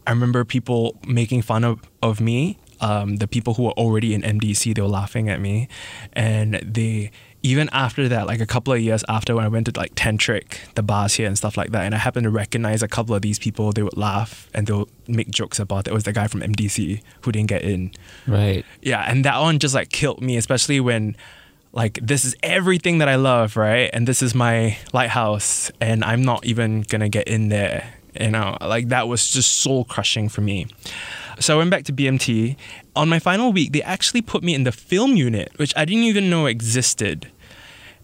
I 0.07 0.13
remember 0.13 0.47
people 0.47 0.99
making 1.07 1.43
fun 1.43 1.63
of, 1.63 1.83
of 2.03 2.23
me. 2.23 2.59
Um, 2.81 3.17
the 3.17 3.29
people 3.29 3.53
who 3.53 3.65
were 3.65 3.73
already 3.73 4.15
in 4.15 4.23
MDC, 4.23 4.75
they 4.75 4.81
were 4.81 4.89
laughing 4.89 5.29
at 5.29 5.43
me. 5.43 5.69
And 6.15 6.55
they, 6.55 7.11
even 7.43 7.69
after 7.71 8.09
that, 8.09 8.27
like 8.27 8.41
a 8.41 8.47
couple 8.47 8.73
of 8.73 8.81
years 8.81 9.05
after 9.11 9.35
when 9.35 9.45
I 9.45 9.49
went 9.49 9.67
to 9.67 9.79
like 9.79 9.95
Tantric, 9.95 10.73
the 10.75 10.83
bars 10.83 11.13
here 11.13 11.27
and 11.27 11.37
stuff 11.37 11.59
like 11.59 11.73
that, 11.73 11.85
and 11.85 11.95
I 11.95 11.99
happened 11.99 12.25
to 12.25 12.31
recognize 12.31 12.83
a 12.83 12.89
couple 12.89 13.15
of 13.15 13.21
these 13.21 13.39
people, 13.39 13.73
they 13.73 13.83
would 13.83 13.99
laugh 13.99 14.49
and 14.55 14.67
they'll 14.67 14.89
make 15.07 15.31
jokes 15.31 15.59
about 15.59 15.87
it. 15.87 15.91
It 15.91 15.93
was 15.93 16.05
the 16.05 16.15
guy 16.15 16.29
from 16.29 16.41
MDC 16.41 17.03
who 17.21 17.33
didn't 17.33 17.49
get 17.49 17.61
in. 17.61 17.93
Right. 18.27 18.65
Yeah, 18.81 19.03
and 19.03 19.23
that 19.27 19.39
one 19.39 19.59
just 19.59 19.75
like 19.75 19.91
killed 19.91 20.23
me, 20.23 20.39
especially 20.39 20.81
when 20.81 21.15
like 21.77 21.99
this 22.03 22.25
is 22.25 22.35
everything 22.43 22.99
that 22.99 23.09
I 23.09 23.17
love, 23.17 23.55
right? 23.57 23.91
And 23.93 24.09
this 24.09 24.23
is 24.23 24.35
my 24.35 24.79
lighthouse, 24.95 25.71
and 25.79 26.03
I'm 26.03 26.23
not 26.23 26.47
even 26.47 26.81
gonna 26.81 27.11
get 27.11 27.29
in 27.29 27.51
there. 27.51 27.93
You 28.19 28.31
know, 28.31 28.57
like 28.63 28.89
that 28.89 29.09
was 29.09 29.31
just 29.31 29.59
soul 29.59 29.85
crushing 29.85 30.31
for 30.31 30.41
me. 30.41 30.67
So 31.39 31.55
I 31.55 31.59
went 31.59 31.71
back 31.71 31.85
to 31.85 31.93
BMT. 31.93 32.57
On 32.97 33.11
my 33.11 33.19
final 33.19 33.53
week, 33.53 33.73
they 33.73 33.83
actually 33.83 34.23
put 34.23 34.43
me 34.43 34.55
in 34.55 34.65
the 34.65 34.73
film 34.73 35.17
unit, 35.17 35.53
which 35.57 35.75
I 35.77 35.85
didn't 35.85 36.05
even 36.05 36.31
know 36.31 36.47
existed. 36.47 37.31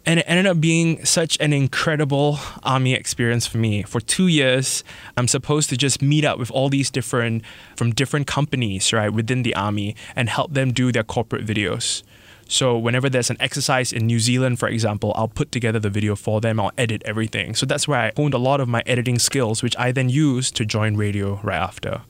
And 0.05 0.21
it 0.21 0.27
ended 0.29 0.47
up 0.47 0.61
being 0.61 1.03
such 1.07 1.39
an 1.41 1.55
incredible 1.55 2.39
army 2.63 2.93
experience 2.93 3.47
for 3.47 3.57
me. 3.57 3.85
For 3.85 4.01
two 4.01 4.27
years, 4.27 4.85
I'm 5.17 5.29
supposed 5.29 5.71
to 5.71 5.79
just 5.79 6.03
meet 6.03 6.27
up 6.27 6.39
with 6.39 6.51
all 6.51 6.69
these 6.69 6.91
different, 6.91 7.43
from 7.77 7.93
different 7.93 8.27
companies, 8.27 8.93
right, 8.93 9.11
within 9.11 9.45
the 9.45 9.55
army 9.55 9.97
and 10.15 10.29
help 10.29 10.53
them 10.53 10.73
do 10.73 10.93
their 10.93 11.05
corporate 11.05 11.47
videos. 11.47 12.03
So 12.53 12.77
whenever 12.77 13.09
there's 13.09 13.31
an 13.31 13.39
exercise 13.41 13.95
in 13.95 14.07
New 14.07 14.21
Zealand, 14.21 14.59
for 14.59 14.69
example, 14.69 15.15
I'll 15.17 15.27
put 15.27 15.51
together 15.51 15.79
the 15.79 15.89
video 15.89 16.15
for 16.15 16.43
them. 16.43 16.61
I'll 16.61 16.71
edit 16.77 17.01
everything. 17.07 17.55
So 17.55 17.65
that's 17.65 17.89
where 17.89 17.99
I 17.99 18.13
honed 18.15 18.35
a 18.35 18.39
lot 18.39 18.61
of 18.61 18.69
my 18.69 18.83
editing 18.85 19.19
skills, 19.19 19.63
which 19.63 19.75
I 19.79 19.91
then 19.91 20.11
use 20.11 20.51
to 20.51 20.67
join 20.67 20.99
radio 20.99 21.41
right 21.43 21.57
after. 21.57 22.03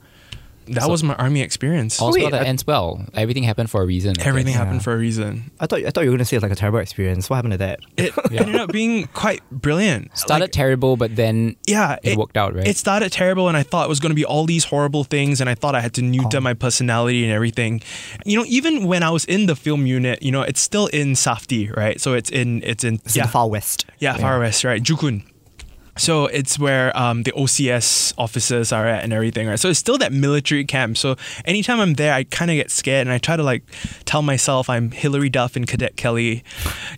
That 0.67 0.89
was 0.89 1.03
my 1.03 1.15
army 1.15 1.41
experience. 1.41 2.01
All's 2.01 2.15
Wait, 2.15 2.21
well 2.23 2.31
that 2.31 2.43
I- 2.43 2.45
ends 2.45 2.65
well. 2.65 3.05
Everything 3.13 3.43
happened 3.43 3.69
for 3.69 3.81
a 3.81 3.85
reason. 3.85 4.13
Everything 4.21 4.53
happened 4.53 4.77
Yeah. 4.77 4.81
for 4.83 4.93
a 4.93 4.97
reason. 4.97 5.51
I 5.59 5.65
thought 5.67 5.79
I 5.85 5.89
thought 5.91 6.03
you 6.03 6.11
were 6.11 6.17
gonna 6.17 6.25
say 6.25 6.37
it's 6.37 6.43
like 6.43 6.51
a 6.51 6.55
terrible 6.55 6.79
experience. 6.79 7.29
What 7.29 7.37
happened 7.37 7.53
to 7.53 7.57
that? 7.59 7.79
It 7.97 8.13
ended 8.31 8.55
up 8.55 8.71
being 8.71 9.07
quite 9.13 9.41
brilliant. 9.51 10.17
Started 10.17 10.45
Like, 10.45 10.51
terrible, 10.51 10.95
but 10.97 11.15
then 11.15 11.55
yeah, 11.67 11.97
it, 12.03 12.17
worked 12.17 12.37
out, 12.37 12.55
right? 12.55 12.67
It 12.67 12.77
started 12.77 13.11
terrible, 13.11 13.47
and 13.47 13.57
I 13.57 13.63
thought 13.63 13.85
it 13.85 13.89
was 13.89 13.99
going 13.99 14.11
to 14.11 14.15
be 14.15 14.25
all 14.25 14.45
these 14.45 14.63
horrible 14.65 15.03
things, 15.03 15.41
and 15.41 15.49
I 15.49 15.55
thought 15.55 15.75
I 15.75 15.81
had 15.81 15.93
to 15.95 16.01
neuter 16.01 16.37
Oh. 16.37 16.41
my 16.41 16.53
personality 16.53 17.23
and 17.23 17.31
everything. 17.33 17.81
You 18.25 18.39
know, 18.39 18.45
even 18.47 18.85
when 18.87 19.03
I 19.03 19.09
was 19.09 19.25
in 19.25 19.45
the 19.47 19.55
film 19.55 19.85
unit, 19.85 20.21
you 20.23 20.31
know, 20.31 20.41
it's 20.41 20.61
still 20.61 20.87
in 20.87 21.13
Safti, 21.15 21.75
right? 21.75 21.99
So 21.99 22.13
it's 22.13 22.29
in 22.29 22.61
it's 22.63 22.83
in 22.83 22.95
It's 23.05 23.15
yeah 23.15 23.23
in 23.23 23.27
the 23.27 23.31
far 23.31 23.47
west. 23.49 23.85
yeah 23.99 24.15
far 24.17 24.39
west, 24.39 24.63
right? 24.63 24.81
Joo 24.81 24.95
Koon. 24.97 25.23
So 25.95 26.25
it's 26.25 26.57
where 26.57 26.95
um, 26.97 27.23
the 27.23 27.31
OCS 27.33 28.13
officers 28.17 28.71
are 28.71 28.87
at 28.87 29.03
and 29.03 29.13
everything, 29.13 29.47
right? 29.47 29.59
So 29.59 29.69
it's 29.69 29.79
still 29.79 29.97
that 29.99 30.11
military 30.11 30.65
camp. 30.65 30.97
So 30.97 31.15
anytime 31.45 31.79
I'm 31.79 31.93
there, 31.93 32.13
I 32.13 32.23
kind 32.23 32.49
of 32.49 32.55
get 32.55 32.71
scared 32.71 33.07
and 33.07 33.13
I 33.13 33.19
try 33.19 33.35
to 33.35 33.43
like 33.43 33.63
tell 34.05 34.21
myself 34.21 34.69
I'm 34.69 34.91
Hilary 34.91 35.29
Duff 35.29 35.55
and 35.55 35.67
Cadet 35.67 35.95
Kelly, 35.95 36.43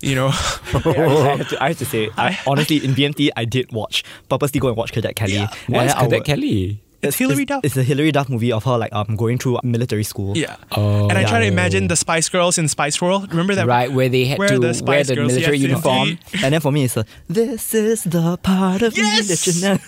you 0.01 0.15
know. 0.15 0.27
I, 0.73 1.35
have 1.37 1.49
to, 1.49 1.63
I 1.63 1.67
have 1.69 1.77
to 1.79 1.85
say, 1.85 2.09
I, 2.17 2.39
honestly, 2.47 2.77
in 2.77 2.91
BMT, 2.91 3.29
I 3.35 3.45
did 3.45 3.71
watch, 3.71 4.03
purposely 4.29 4.59
go 4.59 4.69
and 4.69 4.77
watch 4.77 4.93
Cadet 4.93 5.15
Kelly. 5.15 5.33
Yeah. 5.33 5.49
I 5.69 5.87
Cadet 5.87 6.23
Kelly? 6.23 6.81
It's 7.07 7.17
Hilary 7.17 7.43
it's, 7.43 7.49
Duff. 7.49 7.65
It's 7.65 7.75
the 7.75 7.83
Hilary 7.83 8.11
Duff 8.11 8.29
movie 8.29 8.51
of 8.51 8.63
her 8.63 8.77
like 8.77 8.93
um 8.93 9.15
going 9.15 9.37
through 9.37 9.59
military 9.63 10.03
school. 10.03 10.37
Yeah. 10.37 10.55
Oh. 10.71 11.07
and 11.09 11.17
I 11.17 11.23
try 11.25 11.39
to 11.39 11.45
imagine 11.45 11.87
the 11.87 11.95
Spice 11.95 12.29
Girls 12.29 12.57
in 12.57 12.67
Spice 12.67 13.01
World. 13.01 13.29
Remember 13.29 13.55
that? 13.55 13.67
Right, 13.67 13.91
where 13.91 14.09
they 14.09 14.25
had 14.25 14.39
Where 14.39 14.49
to 14.49 14.59
the 14.59 14.67
wear 14.67 14.73
Spice 14.73 15.07
the 15.07 15.15
Girls, 15.15 15.33
military 15.33 15.57
yes, 15.57 15.69
uniform. 15.69 16.17
And 16.43 16.53
then 16.53 16.61
for 16.61 16.71
me, 16.71 16.85
it's 16.85 16.97
a, 16.97 17.05
this 17.27 17.73
is 17.73 18.03
the 18.03 18.37
part 18.37 18.81
of 18.81 18.95
me 18.95 19.03
that 19.03 19.47
you 19.47 19.61
know. 19.61 19.77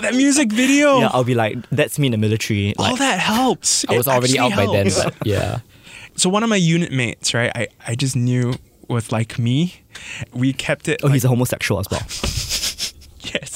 That 0.00 0.14
music 0.14 0.52
video. 0.52 0.98
yeah, 1.00 1.10
I'll 1.12 1.24
be 1.24 1.34
like, 1.34 1.58
that's 1.70 1.98
me 1.98 2.06
in 2.06 2.12
the 2.12 2.18
military. 2.18 2.74
all 2.78 2.96
that 2.96 3.18
helps. 3.18 3.84
I 3.88 3.96
was 3.96 4.06
It 4.06 4.10
already 4.10 4.38
out 4.38 4.52
actually 4.52 4.66
by 4.66 4.72
then, 4.72 4.90
but 4.94 5.14
yeah. 5.26 5.58
So 6.16 6.30
one 6.30 6.42
of 6.42 6.48
my 6.48 6.56
unit 6.56 6.92
mates, 6.92 7.34
right? 7.34 7.50
I, 7.54 7.68
I 7.86 7.94
just 7.94 8.16
knew 8.16 8.54
was 8.88 9.12
like 9.12 9.38
me. 9.38 9.82
We 10.32 10.52
kept 10.52 10.88
it. 10.88 11.00
oh, 11.02 11.06
like, 11.06 11.14
he's 11.14 11.24
a 11.24 11.28
homosexual 11.28 11.80
as 11.80 11.90
well. 11.90 12.00
Yes, 13.22 13.54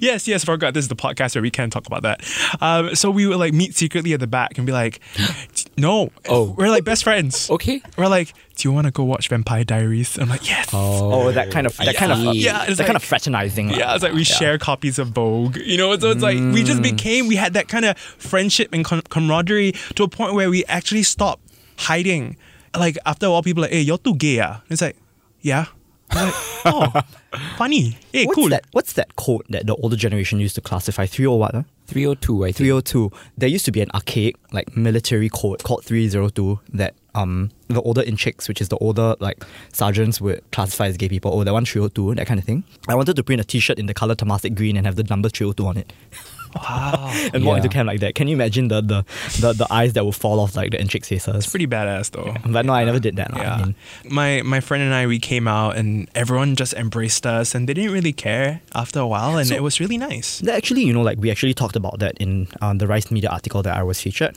yes, 0.00 0.26
yes. 0.28 0.44
Forgot 0.44 0.74
this 0.74 0.84
is 0.84 0.88
the 0.88 0.96
podcast 0.96 1.34
where 1.34 1.42
we 1.42 1.50
can 1.50 1.70
talk 1.70 1.86
about 1.86 2.02
that. 2.02 2.22
Um, 2.60 2.94
so 2.94 3.10
we 3.10 3.26
would 3.26 3.38
like 3.38 3.52
meet 3.54 3.74
secretly 3.74 4.12
at 4.12 4.20
the 4.20 4.26
back 4.26 4.58
and 4.58 4.66
be 4.66 4.72
like, 4.72 5.00
"No, 5.76 6.10
Oh. 6.28 6.54
we're 6.56 6.68
like 6.70 6.84
best 6.84 7.04
friends." 7.04 7.50
Okay. 7.50 7.82
We're 7.96 8.08
like, 8.08 8.32
"Do 8.56 8.68
you 8.68 8.72
want 8.72 8.86
to 8.86 8.90
go 8.90 9.04
watch 9.04 9.28
Vampire 9.28 9.64
Diaries?" 9.64 10.18
I'm 10.18 10.28
like, 10.28 10.48
"Yes." 10.48 10.70
Oh, 10.72 11.32
that 11.32 11.50
kind 11.50 11.66
of 11.66 11.76
that 11.78 11.96
kind 11.96 12.12
of. 12.12 12.34
Yeah, 12.34 12.64
it's 12.66 12.78
that 12.78 12.86
kind 12.86 12.96
of 12.96 13.02
fraternizing. 13.02 13.70
Yeah, 13.70 13.94
it's 13.94 14.02
like 14.02 14.12
we 14.14 14.24
share 14.24 14.58
copies 14.58 14.98
of 14.98 15.08
Vogue, 15.08 15.56
you 15.56 15.76
know. 15.78 15.96
So 15.98 16.10
it's 16.10 16.22
like 16.22 16.38
we 16.38 16.62
just 16.62 16.82
became, 16.82 17.26
we 17.28 17.36
had 17.36 17.54
that 17.54 17.68
kind 17.68 17.84
of 17.84 17.98
friendship 17.98 18.70
and 18.72 18.84
com- 18.84 19.02
camaraderie 19.02 19.72
to 19.96 20.02
a 20.04 20.08
point 20.08 20.34
where 20.34 20.50
we 20.50 20.64
actually 20.66 21.02
stopped 21.02 21.42
hiding. 21.78 22.36
Like 22.76 22.96
after 23.04 23.26
a 23.26 23.30
while, 23.30 23.42
people 23.42 23.62
are 23.62 23.66
like, 23.66 23.72
"Hey, 23.72 23.80
you're 23.82 23.98
too 23.98 24.14
gay, 24.16 24.40
ah?" 24.40 24.60
It's 24.70 24.80
like, 24.82 24.96
"Yeah." 25.40 25.66
I'm 26.12 26.26
like, 26.26 26.34
oh, 26.66 27.00
funny. 27.56 27.96
Hey, 28.12 28.26
What's 28.26 28.34
cool. 28.36 28.48
that? 28.50 28.64
What's 28.72 28.92
that 28.94 29.16
code 29.16 29.42
that 29.50 29.66
the 29.66 29.74
older 29.76 29.96
generation 29.96 30.40
used 30.40 30.54
to 30.56 30.60
classify? 30.60 31.06
Three 31.06 31.26
or 31.26 31.38
what? 31.38 31.54
Huh? 31.54 31.62
302, 31.88 32.44
I 32.44 32.46
think. 32.48 32.56
302. 32.56 33.10
There 33.38 33.48
used 33.48 33.64
to 33.66 33.72
be 33.72 33.80
an 33.80 33.90
archaic 33.94 34.36
like 34.52 34.76
military 34.76 35.28
code 35.28 35.62
called 35.62 35.84
302 35.84 36.60
that 36.74 36.94
um 37.14 37.50
the 37.68 37.80
older 37.82 38.02
enciks, 38.02 38.48
which 38.48 38.60
is 38.60 38.68
the 38.68 38.76
older 38.78 39.16
like 39.20 39.44
sergeants 39.72 40.20
would 40.20 40.42
classify 40.52 40.86
as 40.86 40.96
gay 40.96 41.08
people. 41.08 41.32
Oh, 41.32 41.44
that 41.44 41.52
one 41.52 41.64
302, 41.64 42.14
that 42.16 42.26
kind 42.26 42.38
of 42.38 42.44
thing. 42.46 42.64
I 42.88 42.94
wanted 42.94 43.16
to 43.16 43.24
print 43.24 43.40
a 43.40 43.44
T-shirt 43.44 43.78
in 43.78 43.86
the 43.86 43.94
color 43.94 44.14
Temasek 44.14 44.54
green 44.54 44.76
and 44.76 44.86
have 44.86 44.96
the 44.96 45.04
number 45.04 45.28
302 45.28 45.66
on 45.66 45.76
it. 45.78 45.92
Wow. 46.54 47.10
and 47.34 47.44
walk 47.44 47.52
Yeah. 47.52 47.62
into 47.62 47.68
camp 47.68 47.86
like 47.86 48.00
that. 48.00 48.14
Can 48.14 48.28
you 48.28 48.34
imagine 48.36 48.68
the 48.68 48.80
the, 48.82 49.04
the, 49.40 49.52
the 49.54 49.66
eyes 49.72 49.92
that 49.94 50.04
would 50.04 50.14
fall 50.16 50.40
off 50.40 50.54
like 50.56 50.70
the 50.72 50.78
enciks' 50.78 51.06
faces? 51.06 51.34
It's 51.36 51.46
pretty 51.50 51.66
badass 51.66 52.10
though. 52.10 52.34
But 52.46 52.66
no, 52.66 52.72
I 52.72 52.84
never 52.84 52.98
did 53.00 53.16
that. 53.16 53.30
Yeah. 53.34 53.54
I 53.54 53.64
mean, 53.64 53.74
my 54.10 54.42
my 54.42 54.60
friend 54.60 54.82
and 54.82 54.92
I 54.94 55.06
we 55.06 55.18
came 55.18 55.46
out 55.48 55.76
and 55.76 56.10
everyone 56.14 56.56
just 56.56 56.74
embraced 56.74 57.26
us 57.26 57.54
and 57.54 57.68
they 57.68 57.74
didn't 57.74 57.92
really 57.92 58.12
care 58.12 58.60
after 58.74 59.00
a 59.00 59.06
while 59.06 59.36
and 59.38 59.48
So- 59.48 59.54
it 59.56 59.62
was 59.62 59.80
really 59.80 59.98
nice. 59.98 60.40
That 60.40 60.56
actually, 60.56 60.82
you 60.84 60.92
know, 60.92 61.02
like 61.02 61.18
we 61.18 61.30
actually 61.30 61.54
talked 61.54 61.76
about 61.76 61.98
that 62.00 62.16
in 62.18 62.48
um, 62.60 62.78
the 62.78 62.86
Rice 62.86 63.10
Media 63.10 63.30
article 63.30 63.62
that 63.62 63.76
I 63.76 63.82
was 63.82 64.00
featured. 64.00 64.36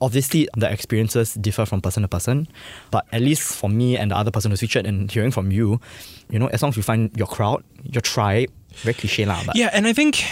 Obviously, 0.00 0.48
the 0.56 0.70
experiences 0.70 1.32
differ 1.34 1.64
from 1.64 1.80
person 1.80 2.02
to 2.02 2.08
person, 2.08 2.46
but 2.90 3.06
at 3.12 3.22
least 3.22 3.40
for 3.56 3.70
me 3.70 3.96
and 3.96 4.10
the 4.10 4.16
other 4.16 4.30
person 4.30 4.50
who's 4.50 4.60
featured 4.60 4.84
and 4.86 5.10
hearing 5.10 5.30
from 5.30 5.50
you, 5.50 5.80
you 6.28 6.38
know, 6.38 6.48
as 6.48 6.60
long 6.60 6.70
as 6.70 6.76
you 6.76 6.82
find 6.82 7.10
your 7.16 7.28
crowd, 7.28 7.62
your 7.84 8.02
tribe, 8.02 8.50
very 8.82 8.92
cliche 8.92 9.24
lah, 9.24 9.40
but 9.46 9.56
Yeah, 9.56 9.70
and 9.72 9.86
I 9.86 9.92
think 9.94 10.24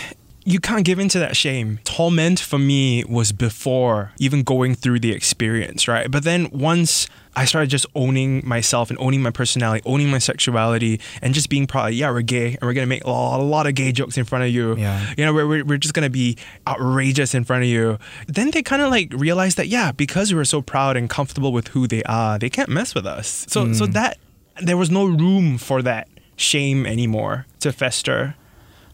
you 0.44 0.60
can't 0.60 0.84
give 0.84 0.98
into 0.98 1.18
that 1.18 1.36
shame. 1.36 1.78
Torment 1.84 2.40
for 2.40 2.58
me 2.58 3.04
was 3.04 3.32
before 3.32 4.12
even 4.18 4.42
going 4.42 4.74
through 4.74 5.00
the 5.00 5.12
experience, 5.12 5.86
right? 5.86 6.10
But 6.10 6.24
then 6.24 6.48
once 6.50 7.06
I 7.34 7.44
started 7.44 7.70
just 7.70 7.86
owning 7.94 8.46
myself 8.46 8.90
and 8.90 8.98
owning 8.98 9.22
my 9.22 9.30
personality, 9.30 9.82
owning 9.86 10.10
my 10.10 10.18
sexuality, 10.18 11.00
and 11.22 11.32
just 11.32 11.48
being 11.48 11.66
proud, 11.66 11.94
yeah, 11.94 12.10
we're 12.10 12.22
gay, 12.22 12.48
and 12.48 12.62
we're 12.62 12.74
gonna 12.74 12.86
make 12.86 13.04
a 13.04 13.10
lot, 13.10 13.66
of 13.66 13.74
gay 13.74 13.92
jokes 13.92 14.18
in 14.18 14.24
front 14.24 14.44
of 14.44 14.50
you. 14.50 14.76
Yeah. 14.76 15.14
You 15.16 15.24
know, 15.24 15.32
we're, 15.32 15.64
we're, 15.64 15.78
just 15.78 15.94
gonna 15.94 16.10
be 16.10 16.36
outrageous 16.66 17.34
in 17.34 17.44
front 17.44 17.62
of 17.62 17.68
you. 17.68 17.98
Then 18.26 18.50
they 18.50 18.62
kind 18.62 18.82
of 18.82 18.90
like 18.90 19.12
realize 19.12 19.54
that, 19.54 19.68
yeah, 19.68 19.92
because 19.92 20.34
we're 20.34 20.44
so 20.44 20.60
proud 20.60 20.96
and 20.96 21.08
comfortable 21.08 21.52
with 21.52 21.68
who 21.68 21.86
they 21.86 22.02
are, 22.04 22.38
they 22.38 22.50
can't 22.50 22.68
mess 22.68 22.94
with 22.94 23.06
us. 23.06 23.46
So, 23.48 23.72
so 23.72 23.86
mm. 23.86 23.92
that, 23.92 24.18
there 24.60 24.76
was 24.76 24.90
no 24.90 25.06
room 25.06 25.56
for 25.56 25.80
that 25.82 26.08
shame 26.36 26.84
anymore 26.84 27.46
to 27.60 27.72
fester. 27.72 28.34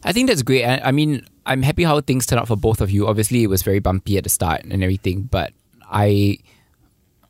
I 0.04 0.12
think 0.12 0.28
that's 0.28 0.42
great. 0.42 0.64
I, 0.64 0.80
I 0.84 0.92
mean, 0.92 1.26
I'm 1.46 1.62
happy 1.62 1.84
how 1.84 2.00
things 2.00 2.26
turned 2.26 2.40
out 2.40 2.48
for 2.48 2.56
both 2.56 2.80
of 2.80 2.90
you. 2.90 3.06
Obviously, 3.06 3.42
it 3.42 3.48
was 3.48 3.62
very 3.62 3.78
bumpy 3.78 4.18
at 4.18 4.24
the 4.24 4.30
start 4.30 4.64
and 4.64 4.82
everything, 4.82 5.22
but 5.22 5.52
I, 5.90 6.38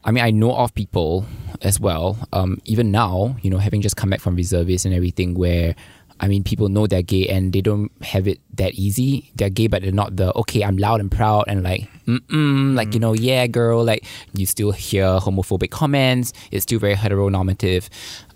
I 0.05 0.11
mean, 0.11 0.25
I 0.25 0.31
know 0.31 0.55
of 0.55 0.75
people 0.75 1.27
as 1.63 1.81
well. 1.81 2.19
Um, 2.33 2.61
even 2.65 2.91
now, 2.91 3.37
you 3.43 3.51
know, 3.51 3.59
having 3.59 3.81
just 3.81 3.97
come 3.97 4.11
back 4.11 4.21
from 4.21 4.37
reservists 4.37 4.85
and 4.85 4.95
everything, 4.95 5.35
where 5.35 5.75
I 6.21 6.27
mean, 6.27 6.43
people 6.43 6.69
know 6.69 6.87
they're 6.87 7.03
gay 7.03 7.29
and 7.29 7.53
they 7.53 7.61
don't 7.61 7.93
have 8.03 8.27
it 8.27 8.41
that 8.57 8.75
easy. 8.75 9.31
They're 9.37 9.51
gay, 9.51 9.69
but 9.69 9.83
they're 9.83 9.93
not 9.93 10.17
the 10.17 10.35
okay. 10.37 10.65
I'm 10.65 10.77
loud 10.77 11.01
and 11.01 11.11
proud 11.11 11.45
and 11.47 11.63
like, 11.63 11.89
mm 12.07 12.75
like 12.75 12.93
you 12.93 13.01
know, 13.01 13.13
yeah, 13.13 13.47
girl. 13.47 13.85
Like 13.85 14.05
you 14.35 14.45
still 14.47 14.73
hear 14.73 15.05
homophobic 15.05 15.71
comments. 15.71 16.33
It's 16.51 16.65
still 16.65 16.81
very 16.81 16.95
heteronormative. 16.95 17.89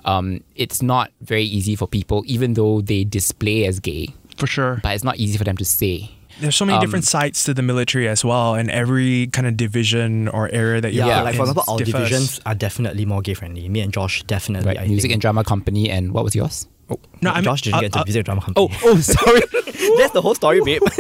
Um, 0.05 0.43
it's 0.55 0.83
not 0.83 1.11
very 1.21 1.45
easy 1.45 1.75
for 1.75 1.89
people, 1.89 2.23
even 2.27 2.55
though 2.55 2.81
they 2.81 3.05
display 3.05 3.67
as 3.67 3.81
gay 3.81 4.15
For 4.37 4.47
sure. 4.47 4.81
but 4.83 4.95
it's 4.95 5.05
not 5.05 5.17
easy 5.19 5.37
for 5.39 5.45
them 5.45 5.57
to 5.57 5.65
say. 5.65 6.11
There's 6.41 6.57
so 6.57 6.65
many 6.65 6.77
Um, 6.79 6.81
different 6.85 7.05
sides 7.05 7.45
to 7.45 7.53
the 7.55 7.63
military 7.63 8.09
as 8.09 8.25
well, 8.25 8.55
and 8.55 8.71
every 8.71 9.27
kind 9.29 9.47
of 9.47 9.57
division 9.57 10.29
or 10.29 10.49
area 10.51 10.81
that 10.81 10.93
you're 10.95 11.07
yeah, 11.07 11.21
like 11.23 11.37
for 11.37 11.43
example, 11.43 11.65
our 11.69 11.79
differs. 11.79 11.93
divisions 11.93 12.41
are 12.47 12.55
definitely 12.55 13.05
more 13.05 13.21
gay 13.21 13.35
friendly. 13.35 13.69
Me 13.69 13.81
and 13.81 13.93
Josh 13.93 14.23
definitely. 14.25 14.69
Right, 14.69 14.79
I 14.81 14.87
music 14.87 15.03
think. 15.03 15.13
and 15.13 15.21
drama 15.21 15.45
company, 15.45 15.91
and 15.91 16.13
what 16.13 16.25
was 16.25 16.35
yours? 16.35 16.67
Oh, 16.91 16.99
No, 17.21 17.31
I 17.31 17.35
mean- 17.37 17.45
Josh 17.45 17.63
didn't 17.63 17.77
uh, 17.77 17.81
get 17.81 17.87
into 17.87 17.99
uh, 18.01 18.05
music 18.05 18.21
and 18.21 18.25
drama 18.25 18.41
company. 18.41 18.69
Oh, 18.83 18.91
oh, 18.91 18.97
sorry. 19.01 19.41
that's 19.99 20.13
the 20.13 20.23
whole 20.23 20.35
story, 20.35 20.61
babe. 20.65 20.83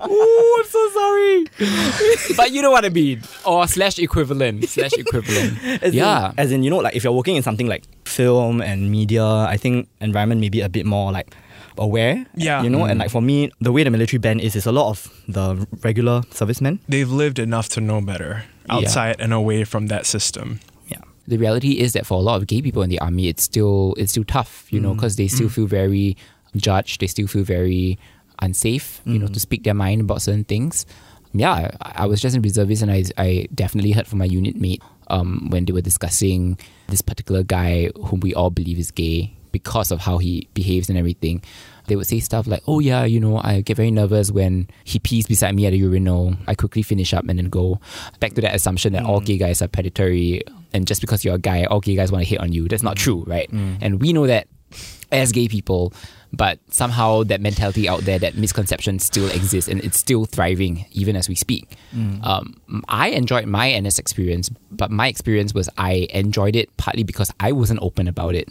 oh, 0.00 0.62
I'm 0.62 0.70
so 0.70 0.90
sorry. 0.94 2.36
but 2.36 2.52
you 2.52 2.62
know 2.62 2.70
what 2.70 2.84
I 2.84 2.88
mean, 2.88 3.22
or 3.44 3.66
slash 3.66 3.98
equivalent, 3.98 4.68
slash 4.68 4.92
equivalent. 4.94 5.58
As 5.82 5.94
yeah, 5.94 6.30
In, 6.30 6.38
as 6.38 6.52
in, 6.52 6.62
you 6.62 6.70
know, 6.70 6.78
like 6.78 6.94
if 6.94 7.04
you're 7.04 7.12
working 7.12 7.36
in 7.36 7.42
something 7.42 7.66
like 7.66 7.84
film 8.04 8.60
and 8.62 8.90
media, 8.90 9.24
I 9.24 9.56
think 9.56 9.88
environment 10.00 10.40
may 10.40 10.48
be 10.48 10.60
a 10.60 10.68
bit 10.68 10.86
more 10.86 11.12
like 11.12 11.34
aware. 11.78 12.26
Yeah. 12.34 12.62
You 12.62 12.70
know, 12.70 12.84
and 12.84 12.98
mm. 12.98 13.02
like 13.02 13.10
for 13.10 13.22
me, 13.22 13.50
the 13.60 13.72
way 13.72 13.84
the 13.84 13.90
military 13.90 14.18
band 14.18 14.40
is, 14.40 14.56
is 14.56 14.66
a 14.66 14.72
lot 14.72 14.90
of 14.90 15.12
the 15.28 15.66
regular 15.82 16.22
servicemen. 16.30 16.80
They've 16.88 17.10
lived 17.10 17.38
enough 17.38 17.68
to 17.70 17.80
know 17.80 18.00
better 18.00 18.44
outside 18.68 19.16
and 19.20 19.32
away 19.32 19.64
from 19.64 19.86
that 19.88 20.06
system. 20.06 20.60
Yeah. 20.88 20.98
the 21.26 21.36
reality 21.36 21.78
is 21.80 21.92
that 21.92 22.06
for 22.06 22.14
a 22.14 22.20
lot 22.22 22.40
of 22.40 22.46
gay 22.46 22.62
people 22.62 22.82
in 22.82 22.90
the 22.90 22.98
army, 23.00 23.28
it's 23.28 23.42
still 23.42 23.94
it's 23.96 24.12
still 24.12 24.24
tough, 24.24 24.66
you 24.70 24.80
know, 24.80 24.92
mm. 24.92 24.96
because 24.96 25.16
they 25.16 25.28
still 25.28 25.48
mm. 25.48 25.52
feel 25.54 25.66
very 25.66 26.16
judged. 26.56 27.00
They 27.00 27.06
still 27.06 27.26
feel 27.26 27.44
very 27.44 27.98
unsafe, 28.40 29.00
you 29.04 29.18
know, 29.18 29.28
to 29.28 29.40
speak 29.40 29.64
their 29.64 29.74
mind 29.74 30.02
about 30.02 30.22
certain 30.22 30.44
things. 30.44 30.86
Yeah, 31.32 31.70
I, 31.80 31.92
I 32.02 32.06
was 32.06 32.20
just 32.20 32.36
in 32.36 32.42
reservist, 32.42 32.82
and 32.82 32.90
I 32.90 33.04
I 33.18 33.48
definitely 33.54 33.92
heard 33.92 34.06
from 34.06 34.18
my 34.18 34.24
unit 34.24 34.56
mate 34.56 34.82
um, 35.08 35.48
when 35.50 35.64
they 35.64 35.72
were 35.72 35.82
discussing 35.82 36.58
this 36.88 37.02
particular 37.02 37.42
guy 37.42 37.90
whom 38.04 38.20
we 38.20 38.34
all 38.34 38.50
believe 38.50 38.78
is 38.78 38.90
gay 38.90 39.35
because 39.56 39.90
of 39.90 40.00
how 40.00 40.18
he 40.18 40.46
behaves 40.52 40.90
and 40.90 40.98
everything. 40.98 41.42
They 41.86 41.96
would 41.96 42.06
say 42.06 42.20
stuff 42.20 42.46
like, 42.46 42.62
"Oh 42.66 42.80
yeah, 42.80 43.04
you 43.04 43.20
know, 43.20 43.38
I 43.38 43.62
get 43.62 43.76
very 43.78 43.90
nervous 43.90 44.30
when 44.30 44.68
he 44.84 44.98
pees 44.98 45.26
beside 45.26 45.54
me 45.54 45.64
at 45.64 45.72
a 45.72 45.76
urinal. 45.76 46.36
I 46.46 46.54
quickly 46.54 46.82
finish 46.82 47.14
up 47.14 47.24
and 47.28 47.38
then 47.38 47.48
go 47.48 47.80
back 48.20 48.34
to 48.34 48.42
that 48.42 48.54
assumption 48.54 48.92
that 48.92 49.04
all 49.04 49.22
mm. 49.22 49.26
gay 49.26 49.38
guys 49.38 49.62
are 49.62 49.68
predatory, 49.68 50.42
and 50.74 50.86
just 50.86 51.00
because 51.00 51.24
you're 51.24 51.36
a 51.36 51.38
guy, 51.38 51.64
all 51.64 51.80
gay 51.80 51.96
guys 51.96 52.12
want 52.12 52.24
to 52.24 52.28
hit 52.28 52.40
on 52.40 52.52
you. 52.52 52.68
That's 52.68 52.82
not 52.82 52.96
true, 52.96 53.24
right? 53.26 53.50
Mm. 53.50 53.78
And 53.80 54.00
we 54.02 54.12
know 54.12 54.26
that 54.26 54.48
as 55.12 55.32
gay 55.32 55.48
people, 55.48 55.92
but 56.32 56.58
somehow 56.68 57.22
that 57.22 57.40
mentality 57.40 57.88
out 57.88 58.02
there, 58.02 58.18
that 58.18 58.36
misconception 58.36 58.98
still 58.98 59.30
exists, 59.30 59.70
and 59.70 59.82
it's 59.82 59.98
still 59.98 60.26
thriving 60.26 60.84
even 60.92 61.16
as 61.16 61.28
we 61.28 61.34
speak. 61.34 61.76
Mm. 61.94 62.24
Um, 62.26 62.84
I 62.88 63.08
enjoyed 63.10 63.46
my 63.46 63.78
NS 63.78 63.98
experience, 63.98 64.50
but 64.70 64.90
my 64.90 65.08
experience 65.08 65.54
was 65.54 65.70
I 65.78 66.08
enjoyed 66.10 66.56
it 66.56 66.76
partly 66.76 67.04
because 67.04 67.32
I 67.40 67.52
wasn't 67.52 67.80
open 67.80 68.08
about 68.08 68.34
it. 68.34 68.48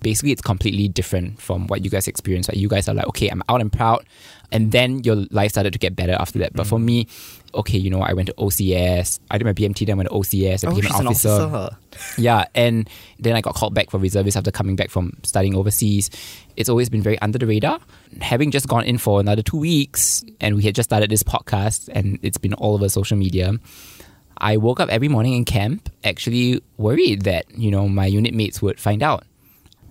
Basically, 0.00 0.32
it's 0.32 0.42
completely 0.42 0.88
different 0.88 1.40
from 1.40 1.66
what 1.66 1.84
you 1.84 1.90
guys 1.90 2.06
experience. 2.08 2.48
Like 2.48 2.58
you 2.58 2.68
guys 2.68 2.88
are 2.88 2.94
like, 2.94 3.06
okay, 3.08 3.28
I'm 3.28 3.42
out 3.48 3.60
and 3.60 3.72
proud, 3.72 4.04
and 4.52 4.72
then 4.72 5.02
your 5.04 5.16
life 5.30 5.50
started 5.52 5.72
to 5.72 5.78
get 5.78 5.96
better 5.96 6.12
after 6.18 6.38
that. 6.40 6.52
But 6.52 6.66
for 6.66 6.78
mm. 6.78 6.84
me, 6.84 7.06
okay, 7.54 7.78
you 7.78 7.90
know, 7.90 8.00
I 8.00 8.12
went 8.12 8.26
to 8.28 8.34
OCS. 8.34 9.20
I 9.30 9.38
did 9.38 9.44
my 9.44 9.52
BMT, 9.52 9.86
then 9.86 9.94
I 9.94 9.96
went 9.96 10.08
to 10.10 10.14
OCS. 10.14 10.64
I 10.64 10.70
Oh, 10.70 10.74
became 10.74 10.94
an 10.94 11.00
an 11.00 11.06
officer. 11.08 11.28
officer. 11.28 11.76
Yeah, 12.18 12.44
and 12.54 12.88
then 13.18 13.34
I 13.36 13.40
got 13.40 13.54
called 13.54 13.74
back 13.74 13.90
for 13.90 13.98
reservist 13.98 14.36
after 14.36 14.50
coming 14.50 14.76
back 14.76 14.90
from 14.90 15.14
studying 15.22 15.54
overseas. 15.56 16.10
It's 16.56 16.68
always 16.68 16.88
been 16.88 17.02
very 17.02 17.18
under 17.20 17.38
the 17.38 17.46
radar. 17.46 17.80
Having 18.20 18.50
just 18.52 18.68
gone 18.68 18.84
in 18.84 18.98
for 18.98 19.18
another 19.20 19.42
two 19.42 19.58
weeks, 19.58 20.24
and 20.40 20.56
we 20.56 20.62
had 20.62 20.74
just 20.74 20.88
started 20.88 21.10
this 21.10 21.22
podcast, 21.22 21.88
and 21.92 22.18
it's 22.22 22.38
been 22.38 22.54
all 22.54 22.74
over 22.74 22.88
social 22.88 23.16
media. 23.16 23.54
I 24.40 24.56
woke 24.56 24.78
up 24.78 24.88
every 24.88 25.08
morning 25.08 25.32
in 25.34 25.44
camp 25.44 25.90
actually 26.04 26.62
worried 26.76 27.22
that 27.22 27.46
you 27.58 27.70
know 27.72 27.88
my 27.88 28.06
unit 28.06 28.34
mates 28.34 28.62
would 28.62 28.78
find 28.78 29.02
out. 29.02 29.24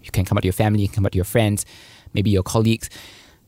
You 0.08 0.12
can 0.12 0.26
come 0.26 0.38
out 0.38 0.42
to 0.42 0.48
your 0.48 0.54
family, 0.54 0.82
you 0.82 0.88
can 0.88 0.96
come 0.96 1.06
out 1.06 1.12
to 1.12 1.18
your 1.18 1.26
friends, 1.26 1.66
maybe 2.14 2.30
your 2.30 2.44
colleagues. 2.44 2.90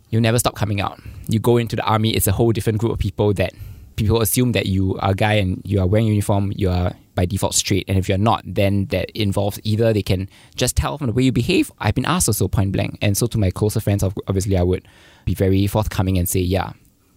You'll 0.09 0.21
never 0.21 0.39
stop 0.39 0.55
coming 0.55 0.81
out. 0.81 0.99
You 1.27 1.39
go 1.39 1.57
into 1.57 1.75
the 1.75 1.83
army, 1.83 2.11
it's 2.11 2.27
a 2.27 2.31
whole 2.31 2.51
different 2.51 2.79
group 2.79 2.91
of 2.91 2.99
people 2.99 3.33
that 3.33 3.53
people 3.95 4.21
assume 4.21 4.53
that 4.53 4.65
you 4.65 4.97
are 4.99 5.11
a 5.11 5.15
guy 5.15 5.33
and 5.33 5.61
you 5.65 5.79
are 5.79 5.85
wearing 5.85 6.07
uniform, 6.07 6.51
you 6.55 6.69
are 6.69 6.93
by 7.15 7.25
default 7.25 7.53
straight. 7.53 7.85
And 7.87 7.97
if 7.97 8.07
you're 8.07 8.17
not, 8.17 8.41
then 8.45 8.85
that 8.87 9.11
involves 9.11 9.59
either 9.63 9.91
they 9.91 10.01
can 10.01 10.29
just 10.55 10.75
tell 10.75 10.97
from 10.97 11.07
the 11.07 11.13
way 11.13 11.23
you 11.23 11.31
behave. 11.31 11.71
I've 11.79 11.95
been 11.95 12.05
asked 12.05 12.29
also 12.29 12.47
point 12.47 12.71
blank. 12.71 12.97
And 13.01 13.17
so 13.17 13.27
to 13.27 13.37
my 13.37 13.51
closer 13.51 13.79
friends, 13.81 14.03
obviously 14.03 14.57
I 14.57 14.63
would 14.63 14.87
be 15.25 15.35
very 15.35 15.67
forthcoming 15.67 16.17
and 16.17 16.27
say, 16.27 16.39
yeah. 16.39 16.73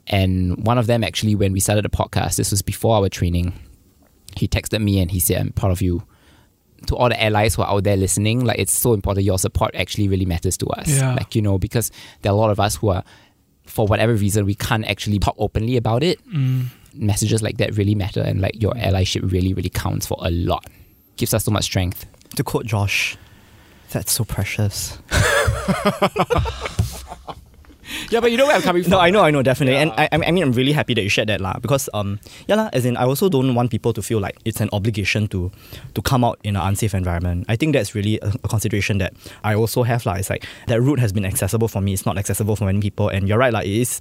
And 0.08 0.66
one 0.66 0.76
of 0.76 0.88
them 0.88 1.04
actually, 1.04 1.36
when 1.36 1.52
we 1.52 1.60
started 1.60 1.84
the 1.84 1.88
podcast, 1.88 2.36
this 2.36 2.50
was 2.50 2.62
before 2.62 2.96
our 2.96 3.08
training, 3.08 3.52
he 4.36 4.48
texted 4.48 4.82
me 4.82 5.00
and 5.00 5.10
he 5.10 5.20
said, 5.20 5.40
I'm 5.40 5.52
proud 5.52 5.70
of 5.70 5.80
you. 5.80 6.02
To 6.86 6.96
all 6.96 7.08
the 7.08 7.22
allies 7.22 7.54
who 7.54 7.62
are 7.62 7.68
out 7.68 7.84
there 7.84 7.96
listening, 7.96 8.44
like 8.44 8.58
it's 8.58 8.76
so 8.76 8.92
important. 8.92 9.24
Your 9.24 9.38
support 9.38 9.74
actually 9.74 10.08
really 10.08 10.26
matters 10.26 10.56
to 10.58 10.66
us. 10.66 10.88
Yeah. 10.88 11.14
Like, 11.14 11.34
you 11.34 11.42
know, 11.42 11.58
because 11.58 11.90
there 12.22 12.32
are 12.32 12.34
a 12.34 12.38
lot 12.38 12.50
of 12.50 12.58
us 12.60 12.76
who 12.76 12.88
are, 12.88 13.04
for 13.66 13.86
whatever 13.86 14.14
reason, 14.14 14.44
we 14.44 14.54
can't 14.54 14.84
actually 14.86 15.18
talk 15.18 15.36
openly 15.38 15.76
about 15.76 16.02
it. 16.02 16.20
Mm. 16.28 16.66
Messages 16.94 17.42
like 17.42 17.58
that 17.58 17.76
really 17.76 17.94
matter 17.94 18.20
and 18.20 18.40
like 18.40 18.60
your 18.60 18.72
allyship 18.74 19.30
really, 19.30 19.54
really 19.54 19.70
counts 19.70 20.06
for 20.06 20.18
a 20.20 20.30
lot. 20.30 20.66
Gives 21.16 21.32
us 21.34 21.44
so 21.44 21.50
much 21.50 21.64
strength. 21.64 22.06
To 22.36 22.44
quote 22.44 22.66
Josh, 22.66 23.16
that's 23.90 24.12
so 24.12 24.24
precious. 24.24 24.98
Yeah, 28.10 28.20
but 28.20 28.30
you 28.30 28.36
know 28.36 28.46
where 28.46 28.56
I'm 28.56 28.62
coming 28.62 28.82
from. 28.82 28.90
No, 28.90 28.98
I 29.00 29.10
know, 29.10 29.22
I 29.22 29.30
know, 29.30 29.42
definitely, 29.42 29.76
and 29.76 29.92
I, 29.92 30.08
I 30.12 30.30
mean, 30.30 30.42
I'm 30.42 30.52
really 30.52 30.72
happy 30.72 30.94
that 30.94 31.02
you 31.02 31.08
shared 31.08 31.28
that, 31.28 31.40
lah. 31.40 31.58
Because, 31.60 31.88
um, 31.94 32.20
yeah, 32.46 32.56
lah. 32.56 32.70
As 32.72 32.84
in, 32.84 32.96
I 32.96 33.04
also 33.04 33.28
don't 33.28 33.54
want 33.54 33.70
people 33.70 33.92
to 33.92 34.02
feel 34.02 34.20
like 34.20 34.36
it's 34.44 34.60
an 34.60 34.68
obligation 34.72 35.28
to, 35.28 35.50
to 35.94 36.02
come 36.02 36.24
out 36.24 36.38
in 36.44 36.56
an 36.56 36.62
unsafe 36.62 36.94
environment. 36.94 37.46
I 37.48 37.56
think 37.56 37.74
that's 37.74 37.94
really 37.94 38.18
a, 38.20 38.32
a 38.44 38.48
consideration 38.48 38.98
that 38.98 39.14
I 39.44 39.54
also 39.54 39.82
have, 39.82 40.04
lah. 40.06 40.14
It's 40.14 40.30
like 40.30 40.46
that 40.66 40.80
route 40.80 40.98
has 40.98 41.12
been 41.12 41.24
accessible 41.24 41.68
for 41.68 41.80
me. 41.80 41.92
It's 41.92 42.06
not 42.06 42.18
accessible 42.18 42.56
for 42.56 42.64
many 42.64 42.80
people, 42.80 43.08
and 43.08 43.28
you're 43.28 43.38
right, 43.38 43.52
lah. 43.52 43.60
It 43.60 43.72
is 43.72 44.00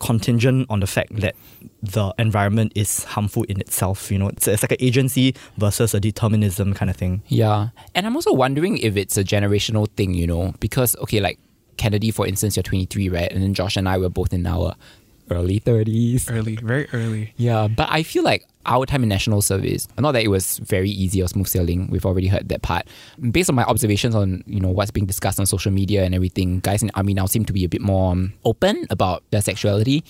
contingent 0.00 0.66
on 0.68 0.80
the 0.80 0.86
fact 0.86 1.14
that 1.20 1.34
the 1.82 2.12
environment 2.18 2.72
is 2.74 3.04
harmful 3.04 3.44
in 3.44 3.60
itself. 3.60 4.10
You 4.10 4.18
know, 4.18 4.28
it's, 4.28 4.48
it's 4.48 4.62
like 4.62 4.72
an 4.72 4.80
agency 4.80 5.34
versus 5.58 5.94
a 5.94 6.00
determinism 6.00 6.74
kind 6.74 6.90
of 6.90 6.96
thing. 6.96 7.22
Yeah. 7.28 7.68
And 7.94 8.06
I'm 8.06 8.16
also 8.16 8.32
wondering 8.32 8.78
if 8.78 8.96
it's 8.96 9.16
a 9.16 9.24
generational 9.24 9.88
thing, 9.96 10.14
you 10.14 10.26
know, 10.26 10.54
because, 10.58 10.96
okay, 10.96 11.20
like 11.20 11.38
Kennede, 11.76 12.12
for 12.12 12.26
instance, 12.26 12.56
you're 12.56 12.62
23, 12.62 13.08
right? 13.08 13.30
And 13.30 13.42
then 13.42 13.54
Josh 13.54 13.76
and 13.76 13.88
I 13.88 13.98
were 13.98 14.08
both 14.08 14.32
in 14.32 14.46
our 14.46 14.74
early 15.30 15.60
30s. 15.60 16.30
Early, 16.30 16.56
very 16.56 16.88
early. 16.92 17.32
Yeah, 17.36 17.68
but 17.68 17.88
I 17.90 18.02
feel 18.02 18.22
like 18.22 18.46
our 18.66 18.86
time 18.86 19.02
in 19.02 19.08
national 19.08 19.42
service, 19.42 19.88
not 19.98 20.12
that 20.12 20.22
it 20.22 20.28
was 20.28 20.58
very 20.58 20.90
easy 20.90 21.22
or 21.22 21.28
smooth 21.28 21.48
sailing, 21.48 21.88
we've 21.90 22.06
already 22.06 22.28
heard 22.28 22.48
that 22.48 22.62
part. 22.62 22.86
Based 23.30 23.48
on 23.48 23.56
my 23.56 23.64
observations 23.64 24.14
on, 24.14 24.44
you 24.46 24.60
know, 24.60 24.70
what's 24.70 24.90
being 24.90 25.06
discussed 25.06 25.40
on 25.40 25.46
social 25.46 25.72
media 25.72 26.04
and 26.04 26.14
everything, 26.14 26.60
guys 26.60 26.82
in 26.82 26.88
the 26.88 26.96
army 26.96 27.14
now 27.14 27.26
seem 27.26 27.44
to 27.44 27.52
be 27.52 27.64
a 27.64 27.68
bit 27.68 27.80
more 27.80 28.12
um, 28.12 28.32
open 28.44 28.86
about 28.90 29.24
their 29.30 29.42
sexuality. 29.42 30.04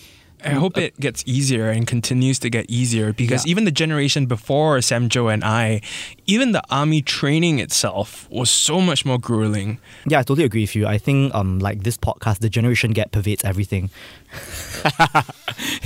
I 0.45 0.51
hope 0.51 0.77
it 0.79 0.99
gets 0.99 1.23
easier 1.27 1.71
and 1.71 1.87
continues 1.87 2.39
to 2.41 2.51
get 2.51 2.67
easier 2.69 3.13
because 3.13 3.45
Yeah. 3.47 3.51
even 3.53 3.65
the 3.65 3.71
generation 3.71 4.27
before 4.27 4.79
Samjo 4.79 5.33
and 5.33 5.45
I, 5.45 5.81
even 6.27 6.53
the 6.53 6.63
army 6.71 7.03
training 7.03 7.59
itself 7.61 8.27
was 8.31 8.51
so 8.51 8.81
much 8.81 9.05
more 9.05 9.19
grueling. 9.19 9.79
Yeah, 10.07 10.19
I 10.21 10.23
totally 10.23 10.45
agree 10.45 10.63
with 10.63 10.75
you. 10.75 10.87
I 10.87 10.99
think, 10.99 11.35
um, 11.35 11.59
like 11.61 11.83
this 11.85 11.97
podcast, 11.97 12.39
the 12.41 12.49
generation 12.49 12.93
gap 12.93 13.13
pervades 13.13 13.45
everything. 13.45 13.91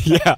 Yeah. 0.05 0.37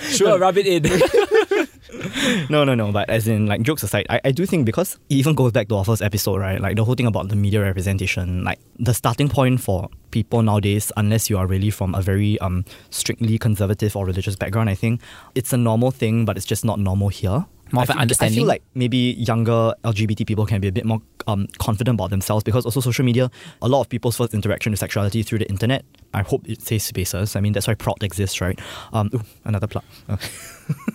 sure, 0.00 0.38
rub 0.38 0.56
it 0.58 0.66
in. 0.66 0.84
No, 2.50 2.64
no, 2.64 2.74
no. 2.74 2.92
But 2.92 3.08
as 3.10 3.28
in, 3.28 3.46
like, 3.46 3.62
jokes 3.62 3.82
aside, 3.82 4.06
I, 4.08 4.20
I 4.24 4.32
do 4.32 4.46
think 4.46 4.66
because 4.66 4.94
it 5.08 5.14
even 5.14 5.34
goes 5.34 5.52
back 5.52 5.68
to 5.68 5.76
our 5.76 5.84
first 5.84 6.02
episode, 6.02 6.38
right? 6.38 6.60
Like, 6.60 6.76
the 6.76 6.84
whole 6.84 6.94
thing 6.94 7.06
about 7.06 7.28
the 7.28 7.36
media 7.36 7.62
representation, 7.62 8.44
like, 8.44 8.58
the 8.78 8.94
starting 8.94 9.28
point 9.28 9.60
for 9.60 9.88
people 10.10 10.42
nowadays, 10.42 10.90
unless 10.96 11.28
you 11.28 11.38
are 11.38 11.46
really 11.46 11.70
from 11.70 11.94
a 11.94 12.00
very 12.00 12.38
um 12.40 12.64
strictly 12.90 13.38
conservative 13.38 13.96
or 13.96 14.06
religious 14.06 14.36
background, 14.36 14.70
I 14.70 14.74
think 14.74 15.00
it's 15.34 15.52
a 15.52 15.56
normal 15.56 15.90
thing, 15.90 16.24
but 16.24 16.36
it's 16.36 16.46
just 16.46 16.64
not 16.64 16.78
normal 16.78 17.08
here. 17.08 17.44
More 17.72 17.80
I 17.80 17.84
of 17.84 17.90
an 17.90 18.08
feel- 18.08 18.16
I 18.20 18.28
feel 18.30 18.46
like 18.46 18.62
maybe 18.74 19.14
younger 19.18 19.74
LGBT 19.84 20.26
people 20.26 20.46
can 20.46 20.60
be 20.60 20.68
a 20.68 20.72
bit 20.72 20.84
more 20.86 21.00
um, 21.26 21.46
confident 21.58 21.96
about 21.96 22.10
themselves 22.10 22.42
because 22.44 22.64
also 22.64 22.80
social 22.80 23.04
media, 23.04 23.30
a 23.60 23.68
lot 23.68 23.80
of 23.82 23.88
people's 23.88 24.16
first 24.16 24.32
interaction 24.34 24.70
with 24.72 24.80
sexuality 24.80 25.22
through 25.22 25.38
the 25.40 25.48
internet. 25.48 25.84
I 26.14 26.22
hope 26.22 26.48
it 26.48 26.62
says 26.62 26.82
spaces. 26.84 27.36
I 27.36 27.40
mean, 27.40 27.52
that's 27.52 27.66
why 27.66 27.74
Proud 27.74 28.02
exists, 28.02 28.40
right? 28.40 28.58
Um, 28.92 29.10
ooh, 29.14 29.22
another 29.44 29.66
plug. 29.66 29.84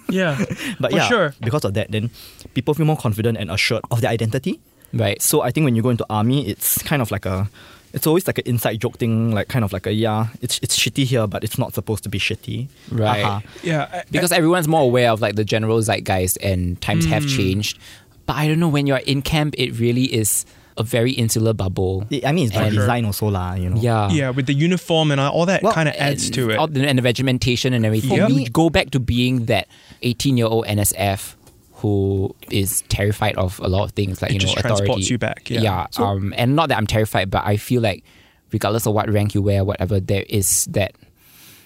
Yeah, 0.09 0.37
But 0.79 0.91
For 0.91 0.97
yeah, 0.97 1.07
sure. 1.07 1.33
because 1.41 1.65
of 1.65 1.73
that, 1.73 1.91
then 1.91 2.11
people 2.53 2.73
feel 2.73 2.85
more 2.85 2.97
confident 2.97 3.37
and 3.37 3.49
assured 3.49 3.81
of 3.91 4.01
their 4.01 4.11
identity. 4.11 4.59
right. 4.93 5.19
So 5.21 5.41
I 5.41 5.49
think 5.51 5.65
when 5.65 5.75
you 5.75 5.81
go 5.81 5.89
into 5.89 6.05
army, 6.09 6.47
it's 6.47 6.81
kind 6.83 7.01
of 7.01 7.09
like 7.11 7.25
a, 7.25 7.49
it's 7.93 8.07
always 8.07 8.25
like 8.27 8.39
an 8.39 8.45
inside 8.47 8.81
joke 8.81 8.97
thing, 8.97 9.31
like 9.31 9.47
kind 9.47 9.63
of 9.63 9.71
like 9.71 9.85
a 9.87 9.93
yeah, 9.93 10.27
it's 10.41 10.59
it's 10.63 10.77
shitty 10.77 11.05
here, 11.05 11.27
but 11.27 11.43
it's 11.43 11.57
not 11.57 11.73
supposed 11.73 12.03
to 12.03 12.09
be 12.09 12.19
shitty. 12.19 12.67
Right. 12.91 13.23
Haha. 13.23 13.41
yeah. 13.63 13.87
I- 13.93 14.03
because 14.11 14.31
everyone's 14.31 14.67
more 14.67 14.81
aware 14.81 15.11
of 15.11 15.21
like 15.21 15.35
the 15.35 15.45
general 15.45 15.79
zeitgeist 15.81 16.37
and 16.41 16.79
times 16.81 17.05
have 17.05 17.23
Hmm. 17.23 17.29
changed. 17.29 17.77
But 18.25 18.37
I 18.37 18.47
don't 18.47 18.59
know 18.59 18.69
when 18.69 18.87
you're 18.87 18.97
in 19.05 19.21
camp, 19.21 19.53
it 19.57 19.77
really 19.79 20.05
is 20.05 20.45
a 20.75 20.81
very 20.83 21.11
insular 21.11 21.53
bubble. 21.53 22.03
I 22.25 22.31
mean, 22.31 22.47
it's 22.47 22.55
by 22.55 22.63
And- 22.65 22.75
design 22.75 23.05
also 23.05 23.27
lah, 23.29 23.53
you 23.53 23.69
know. 23.69 23.77
Yeah, 23.79 24.09
yeah, 24.09 24.29
with 24.31 24.47
the 24.47 24.55
uniform 24.55 25.11
and 25.11 25.21
all 25.21 25.45
that 25.45 25.61
Well, 25.61 25.71
kind 25.73 25.87
of 25.87 25.93
adds 25.99 26.25
and 26.25 26.33
to 26.33 26.49
it. 26.49 26.57
all 26.57 26.65
the- 26.67 26.87
and 26.87 26.97
the 26.97 27.03
regimentation 27.03 27.73
and 27.75 27.85
everything. 27.85 28.17
Yep. 28.17 28.29
You 28.31 28.49
go 28.49 28.71
back 28.71 28.89
to 28.91 28.99
being 28.99 29.45
that 29.45 29.67
18 30.01 30.35
year 30.37 30.47
old 30.47 30.65
NSF 30.65 31.35
who 31.83 32.33
is 32.49 32.81
terrified 32.89 33.35
of 33.35 33.59
a 33.59 33.67
lot 33.67 33.83
of 33.83 33.91
things 33.91 34.21
like 34.23 34.31
It 34.31 34.35
you 34.35 34.39
know 34.39 34.45
just 34.53 34.57
authority. 34.57 34.85
transports 34.85 35.09
you 35.11 35.17
back, 35.19 35.49
yeah. 35.51 35.85
So- 35.91 36.03
um, 36.05 36.33
and 36.35 36.55
not 36.55 36.69
that 36.69 36.77
I'm 36.79 36.87
terrified, 36.87 37.29
but 37.29 37.45
I 37.45 37.57
feel 37.57 37.81
like 37.83 38.03
regardless 38.51 38.87
of 38.87 38.93
what 38.95 39.07
rank 39.11 39.35
you 39.35 39.41
wear, 39.43 39.63
whatever, 39.63 39.99
there 39.99 40.25
is 40.29 40.65
that 40.71 40.93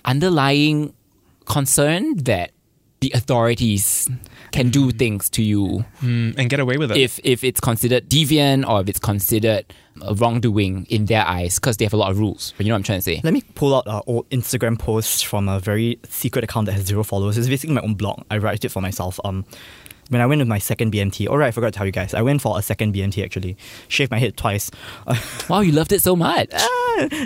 underlying 0.05 0.93
concern 1.45 2.15
that 2.23 2.51
the 2.99 3.11
authorities 3.13 4.09
can 4.51 4.69
do 4.69 4.89
things 4.91 5.29
to 5.29 5.43
you 5.43 5.85
Mm, 6.01 6.33
and 6.37 6.49
get 6.49 6.59
away 6.59 6.77
with 6.77 6.91
it. 6.91 6.97
if 6.97 7.19
if 7.23 7.43
it's 7.43 7.59
considered 7.59 8.09
deviant 8.09 8.67
or 8.67 8.81
if 8.81 8.89
it's 8.89 8.99
considered 8.99 9.65
a 10.01 10.15
wrongdoing 10.15 10.85
in 10.89 11.05
their 11.05 11.23
eyes 11.27 11.55
because 11.55 11.77
they 11.77 11.85
have 11.85 11.93
a 11.93 11.97
lot 11.97 12.09
of 12.11 12.17
rules. 12.17 12.53
You 12.57 12.65
know 12.65 12.71
what 12.73 12.77
I'm 12.77 12.83
trying 12.83 12.99
to 12.99 13.03
say? 13.03 13.21
Let 13.23 13.33
me 13.33 13.43
pull 13.55 13.75
out 13.75 13.85
an 13.87 14.01
old 14.07 14.27
Instagram 14.29 14.79
post 14.79 15.25
from 15.27 15.47
a 15.49 15.59
very 15.59 15.99
secret 16.09 16.43
account 16.43 16.65
that 16.67 16.73
has 16.73 16.85
zero 16.85 17.03
followers. 17.03 17.37
It's 17.37 17.47
basically 17.47 17.75
my 17.75 17.81
own 17.81 17.95
blog. 17.95 18.23
I 18.31 18.37
write 18.39 18.63
it 18.65 18.69
for 18.69 18.81
myself. 18.81 19.19
Um, 19.23 19.45
when 20.09 20.21
I 20.21 20.25
went 20.25 20.39
with 20.39 20.47
my 20.47 20.59
second 20.59 20.93
BMT, 20.93 21.29
all 21.29 21.37
right, 21.37 21.47
I 21.47 21.51
forgot 21.51 21.73
to 21.73 21.77
tell 21.77 21.85
you 21.85 21.91
guys. 21.91 22.13
I 22.13 22.21
went 22.21 22.41
for 22.41 22.57
a 22.57 22.61
second 22.61 22.93
BMT 22.93 23.23
actually. 23.23 23.57
Shaved 23.87 24.11
my 24.11 24.19
head 24.19 24.37
twice. 24.37 24.71
Wow, 25.49 25.61
you 25.61 25.71
loved 25.71 25.91
it 25.93 26.01
so 26.01 26.15
much. 26.15 26.49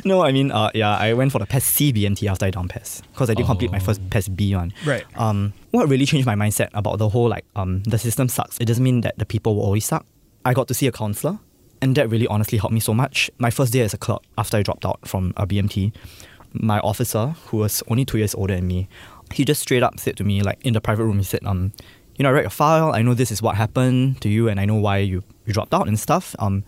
no, 0.06 0.22
I 0.24 0.32
mean, 0.32 0.52
uh, 0.52 0.70
yeah, 0.76 0.96
I 0.96 1.14
went 1.14 1.32
for 1.32 1.40
the 1.40 1.46
PES 1.46 1.64
C 1.64 1.94
BMT 1.94 2.30
after 2.30 2.46
I 2.46 2.52
done 2.52 2.68
PES 2.68 3.02
because 3.14 3.30
I 3.30 3.34
didn't 3.34 3.48
complete 3.48 3.72
my 3.72 3.80
first 3.80 4.08
PES 4.10 4.28
B 4.30 4.56
one. 4.56 4.74
Right. 4.86 5.04
Um, 5.16 5.54
what 5.72 5.88
really 5.90 6.06
changed 6.06 6.28
my 6.28 6.36
mindset 6.36 6.70
about 6.74 6.98
the 6.98 7.10
whole 7.10 7.30
like 7.30 7.46
um 7.56 7.82
the 7.84 7.98
system 7.98 8.28
sucks. 8.30 8.60
It 8.60 8.66
doesn't 8.66 8.84
mean 8.84 9.02
that 9.02 9.18
the 9.18 9.26
people 9.26 9.56
will 9.56 9.64
always 9.64 9.86
suck. 9.86 10.06
I 10.46 10.54
got 10.54 10.68
to 10.68 10.74
see 10.74 10.88
a 10.88 10.92
counselor, 10.92 11.40
and 11.82 11.96
that 11.96 12.10
really 12.10 12.28
honestly 12.28 12.58
helped 12.58 12.74
me 12.74 12.80
so 12.80 12.94
much. 12.94 13.32
My 13.38 13.50
first 13.50 13.74
day 13.74 13.82
as 13.82 13.94
a 13.94 13.98
clerk 13.98 14.22
after 14.38 14.58
I 14.58 14.64
dropped 14.64 14.86
out 14.86 15.00
from 15.08 15.34
a 15.38 15.48
BMT, 15.48 15.94
my 16.54 16.80
officer 16.80 17.36
who 17.48 17.58
was 17.58 17.82
only 17.88 18.06
two 18.06 18.18
years 18.18 18.36
older 18.36 18.56
than 18.56 18.68
me, 18.68 18.88
he 19.34 19.46
just 19.46 19.62
straight 19.62 19.84
up 19.84 20.00
said 20.00 20.18
to 20.18 20.24
me 20.24 20.42
like 20.42 20.60
in 20.66 20.74
the 20.74 20.82
private 20.82 21.06
room, 21.06 21.18
he 21.18 21.24
said 21.24 21.44
um. 21.46 21.72
You 22.22 22.24
know, 22.24 22.30
I 22.30 22.34
read 22.34 22.42
your 22.44 22.52
file. 22.52 22.94
I 22.94 23.02
know 23.02 23.16
this 23.16 23.32
is 23.32 23.42
what 23.42 23.56
happened 23.56 24.22
to 24.22 24.30
you, 24.30 24.48
and 24.48 24.60
I 24.60 24.66
know 24.66 24.76
why 24.76 25.00
you, 25.00 25.24
you 25.48 25.54
dropped 25.54 25.74
out 25.74 25.88
and 25.88 26.00
stuff. 26.00 26.36
Um, 26.38 26.64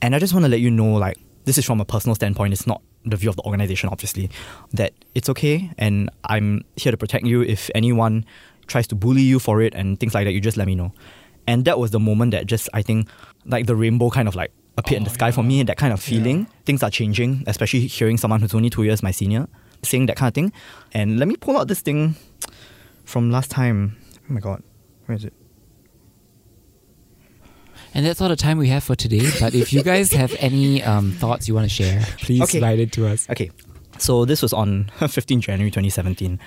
and 0.00 0.14
I 0.14 0.18
just 0.18 0.32
want 0.32 0.46
to 0.46 0.48
let 0.48 0.60
you 0.60 0.70
know, 0.70 0.94
like, 0.94 1.18
this 1.44 1.58
is 1.58 1.66
from 1.66 1.78
a 1.82 1.84
personal 1.84 2.14
standpoint. 2.14 2.54
It's 2.54 2.66
not 2.66 2.80
the 3.04 3.16
view 3.16 3.28
of 3.28 3.36
the 3.36 3.42
organization, 3.42 3.90
obviously, 3.90 4.30
that 4.72 4.94
it's 5.14 5.28
okay. 5.28 5.70
And 5.76 6.08
I'm 6.24 6.64
here 6.76 6.90
to 6.90 6.96
protect 6.96 7.26
you. 7.26 7.42
If 7.42 7.68
anyone 7.74 8.24
tries 8.66 8.86
to 8.86 8.94
bully 8.94 9.20
you 9.20 9.38
for 9.38 9.60
it 9.60 9.74
and 9.74 10.00
things 10.00 10.14
like 10.14 10.24
that, 10.24 10.32
you 10.32 10.40
just 10.40 10.56
let 10.56 10.66
me 10.66 10.74
know. 10.74 10.94
And 11.46 11.66
that 11.66 11.78
was 11.78 11.90
the 11.90 12.00
moment 12.00 12.30
that 12.30 12.46
just, 12.46 12.70
I 12.72 12.80
think, 12.80 13.08
like 13.44 13.66
the 13.66 13.76
rainbow 13.76 14.08
kind 14.08 14.26
of 14.26 14.34
like 14.34 14.52
appeared 14.78 15.00
in 15.00 15.04
the 15.04 15.10
Oh, 15.10 15.12
sky 15.12 15.32
for 15.32 15.42
yeah. 15.42 15.48
me. 15.48 15.62
That 15.64 15.76
kind 15.76 15.92
of 15.92 16.00
feeling. 16.00 16.38
Yeah. 16.38 16.46
Things 16.64 16.82
are 16.82 16.88
changing, 16.88 17.44
especially 17.46 17.80
hearing 17.88 18.16
someone 18.16 18.40
who's 18.40 18.54
only 18.54 18.70
two 18.70 18.84
years 18.84 19.02
my 19.02 19.10
senior 19.10 19.48
saying 19.82 20.06
that 20.06 20.16
kind 20.16 20.28
of 20.28 20.34
thing. 20.34 20.50
And 20.94 21.18
let 21.18 21.28
me 21.28 21.36
pull 21.36 21.58
out 21.58 21.68
this 21.68 21.82
thing 21.82 22.14
from 23.04 23.30
last 23.30 23.50
time. 23.50 23.98
Oh 24.32 24.34
my 24.34 24.40
god, 24.40 24.62
where 25.04 25.14
is 25.14 25.26
it? 25.26 25.34
And 27.92 28.06
that's 28.06 28.18
all 28.22 28.30
the 28.30 28.36
time 28.36 28.56
we 28.56 28.68
have 28.68 28.82
for 28.82 28.94
today. 28.96 29.28
But 29.38 29.54
if 29.54 29.74
you 29.74 29.82
guys 29.82 30.10
have 30.14 30.34
any 30.38 30.82
um, 30.82 31.12
thoughts 31.12 31.46
you 31.48 31.54
want 31.54 31.66
to 31.66 31.68
share, 31.68 32.00
please 32.22 32.40
Okay. 32.44 32.58
write 32.58 32.78
it 32.78 32.92
to 32.92 33.06
us. 33.06 33.28
Okay, 33.28 33.50
so 33.98 34.24
this 34.24 34.40
was 34.40 34.54
on 34.54 34.90
15 35.06 35.42
January 35.42 35.70
2017. 35.70 36.40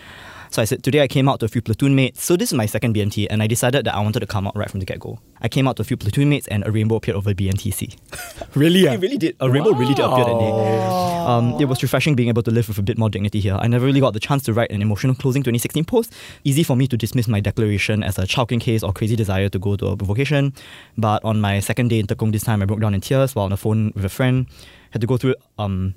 So 0.56 0.62
I 0.62 0.66
said, 0.66 0.84
today 0.84 1.02
I 1.02 1.10
came 1.10 1.28
out 1.28 1.42
to 1.42 1.46
a 1.46 1.50
few 1.50 1.62
platoon 1.62 1.96
mates. 1.96 2.24
So 2.24 2.38
this 2.38 2.54
is 2.54 2.54
my 2.54 2.66
second 2.66 2.96
BMT, 2.96 3.28
and 3.30 3.44
I 3.44 3.48
decided 3.48 3.86
that 3.88 3.94
I 3.94 4.00
wanted 4.00 4.22
to 4.22 4.26
come 4.26 4.48
out 4.48 4.56
right 4.56 4.72
from 4.72 4.80
the 4.80 4.86
get 4.86 5.02
go. 5.02 5.20
I 5.42 5.50
came 5.50 5.68
out 5.68 5.76
to 5.76 5.82
a 5.82 5.84
few 5.84 5.98
platoon 5.98 6.30
mates, 6.30 6.48
and 6.48 6.66
a 6.66 6.72
rainbow 6.72 6.96
appeared 6.96 7.18
over 7.18 7.34
BMTC. 7.34 7.98
really? 8.56 8.80
Yeah. 8.80 8.94
It 8.94 9.02
really 9.02 9.18
did. 9.18 9.36
A 9.42 9.50
rainbow 9.52 9.74
really 9.74 9.94
did 9.94 10.06
appear 10.06 10.24
that 10.24 10.40
day. 10.40 10.52
Um, 11.28 11.60
it 11.60 11.66
was 11.66 11.84
refreshing 11.84 12.16
being 12.16 12.30
able 12.30 12.42
to 12.44 12.52
live 12.52 12.70
with 12.70 12.78
a 12.78 12.82
bit 12.82 12.98
more 12.98 13.10
dignity 13.10 13.42
here. 13.42 13.58
I 13.60 13.68
never 13.68 13.86
really 13.86 14.00
got 14.00 14.14
the 14.14 14.20
chance 14.22 14.44
to 14.44 14.54
write 14.54 14.72
an 14.72 14.82
emotional 14.82 15.14
closing 15.14 15.44
2016 15.44 15.84
post. 15.84 16.14
Easy 16.46 16.64
for 16.64 16.78
me 16.78 16.88
to 16.88 16.96
dismiss 16.96 17.28
my 17.28 17.42
declaration 17.42 18.02
as 18.02 18.18
a 18.18 18.26
chao 18.26 18.46
keng 18.46 18.62
case 18.62 18.82
or 18.82 18.94
crazy 18.94 19.18
desire 19.18 19.50
to 19.50 19.60
go 19.60 19.76
to 19.76 19.88
a 19.88 19.96
vocation. 19.98 20.54
But 20.98 21.22
on 21.26 21.42
my 21.42 21.60
second 21.60 21.90
day 21.90 22.00
in 22.00 22.08
Tekong 22.08 22.32
this 22.32 22.44
time, 22.44 22.62
I 22.62 22.66
broke 22.66 22.80
down 22.80 22.94
in 22.94 23.02
tears 23.02 23.36
while 23.36 23.44
on 23.44 23.52
the 23.52 23.58
phone 23.58 23.92
with 23.94 24.06
a 24.06 24.10
friend. 24.10 24.48
Had 24.92 25.02
to 25.02 25.08
go 25.08 25.18
through 25.18 25.36
um, 25.60 25.96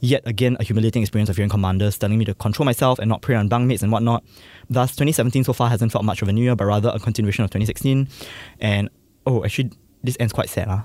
yet 0.00 0.22
again 0.26 0.56
a 0.60 0.64
humiliating 0.64 1.02
experience 1.02 1.28
of 1.28 1.36
hearing 1.36 1.50
commanders 1.50 1.98
telling 1.98 2.18
me 2.18 2.24
to 2.24 2.34
control 2.34 2.64
myself 2.64 2.98
and 2.98 3.08
not 3.08 3.22
prey 3.22 3.34
on 3.34 3.48
bunkmates 3.48 3.82
and 3.82 3.90
whatnot. 3.92 4.24
Thus, 4.70 4.90
2017 4.90 5.44
so 5.44 5.52
far 5.52 5.68
hasn't 5.68 5.92
felt 5.92 6.04
much 6.04 6.22
of 6.22 6.28
a 6.28 6.32
new 6.32 6.42
year, 6.42 6.56
but 6.56 6.64
rather 6.66 6.90
a 6.94 6.98
continuation 6.98 7.44
of 7.44 7.50
2016. 7.50 8.08
And 8.60 8.90
oh, 9.26 9.44
actually, 9.44 9.72
this 10.04 10.16
ends 10.20 10.32
quite 10.32 10.48
sad. 10.48 10.68
Huh? 10.68 10.82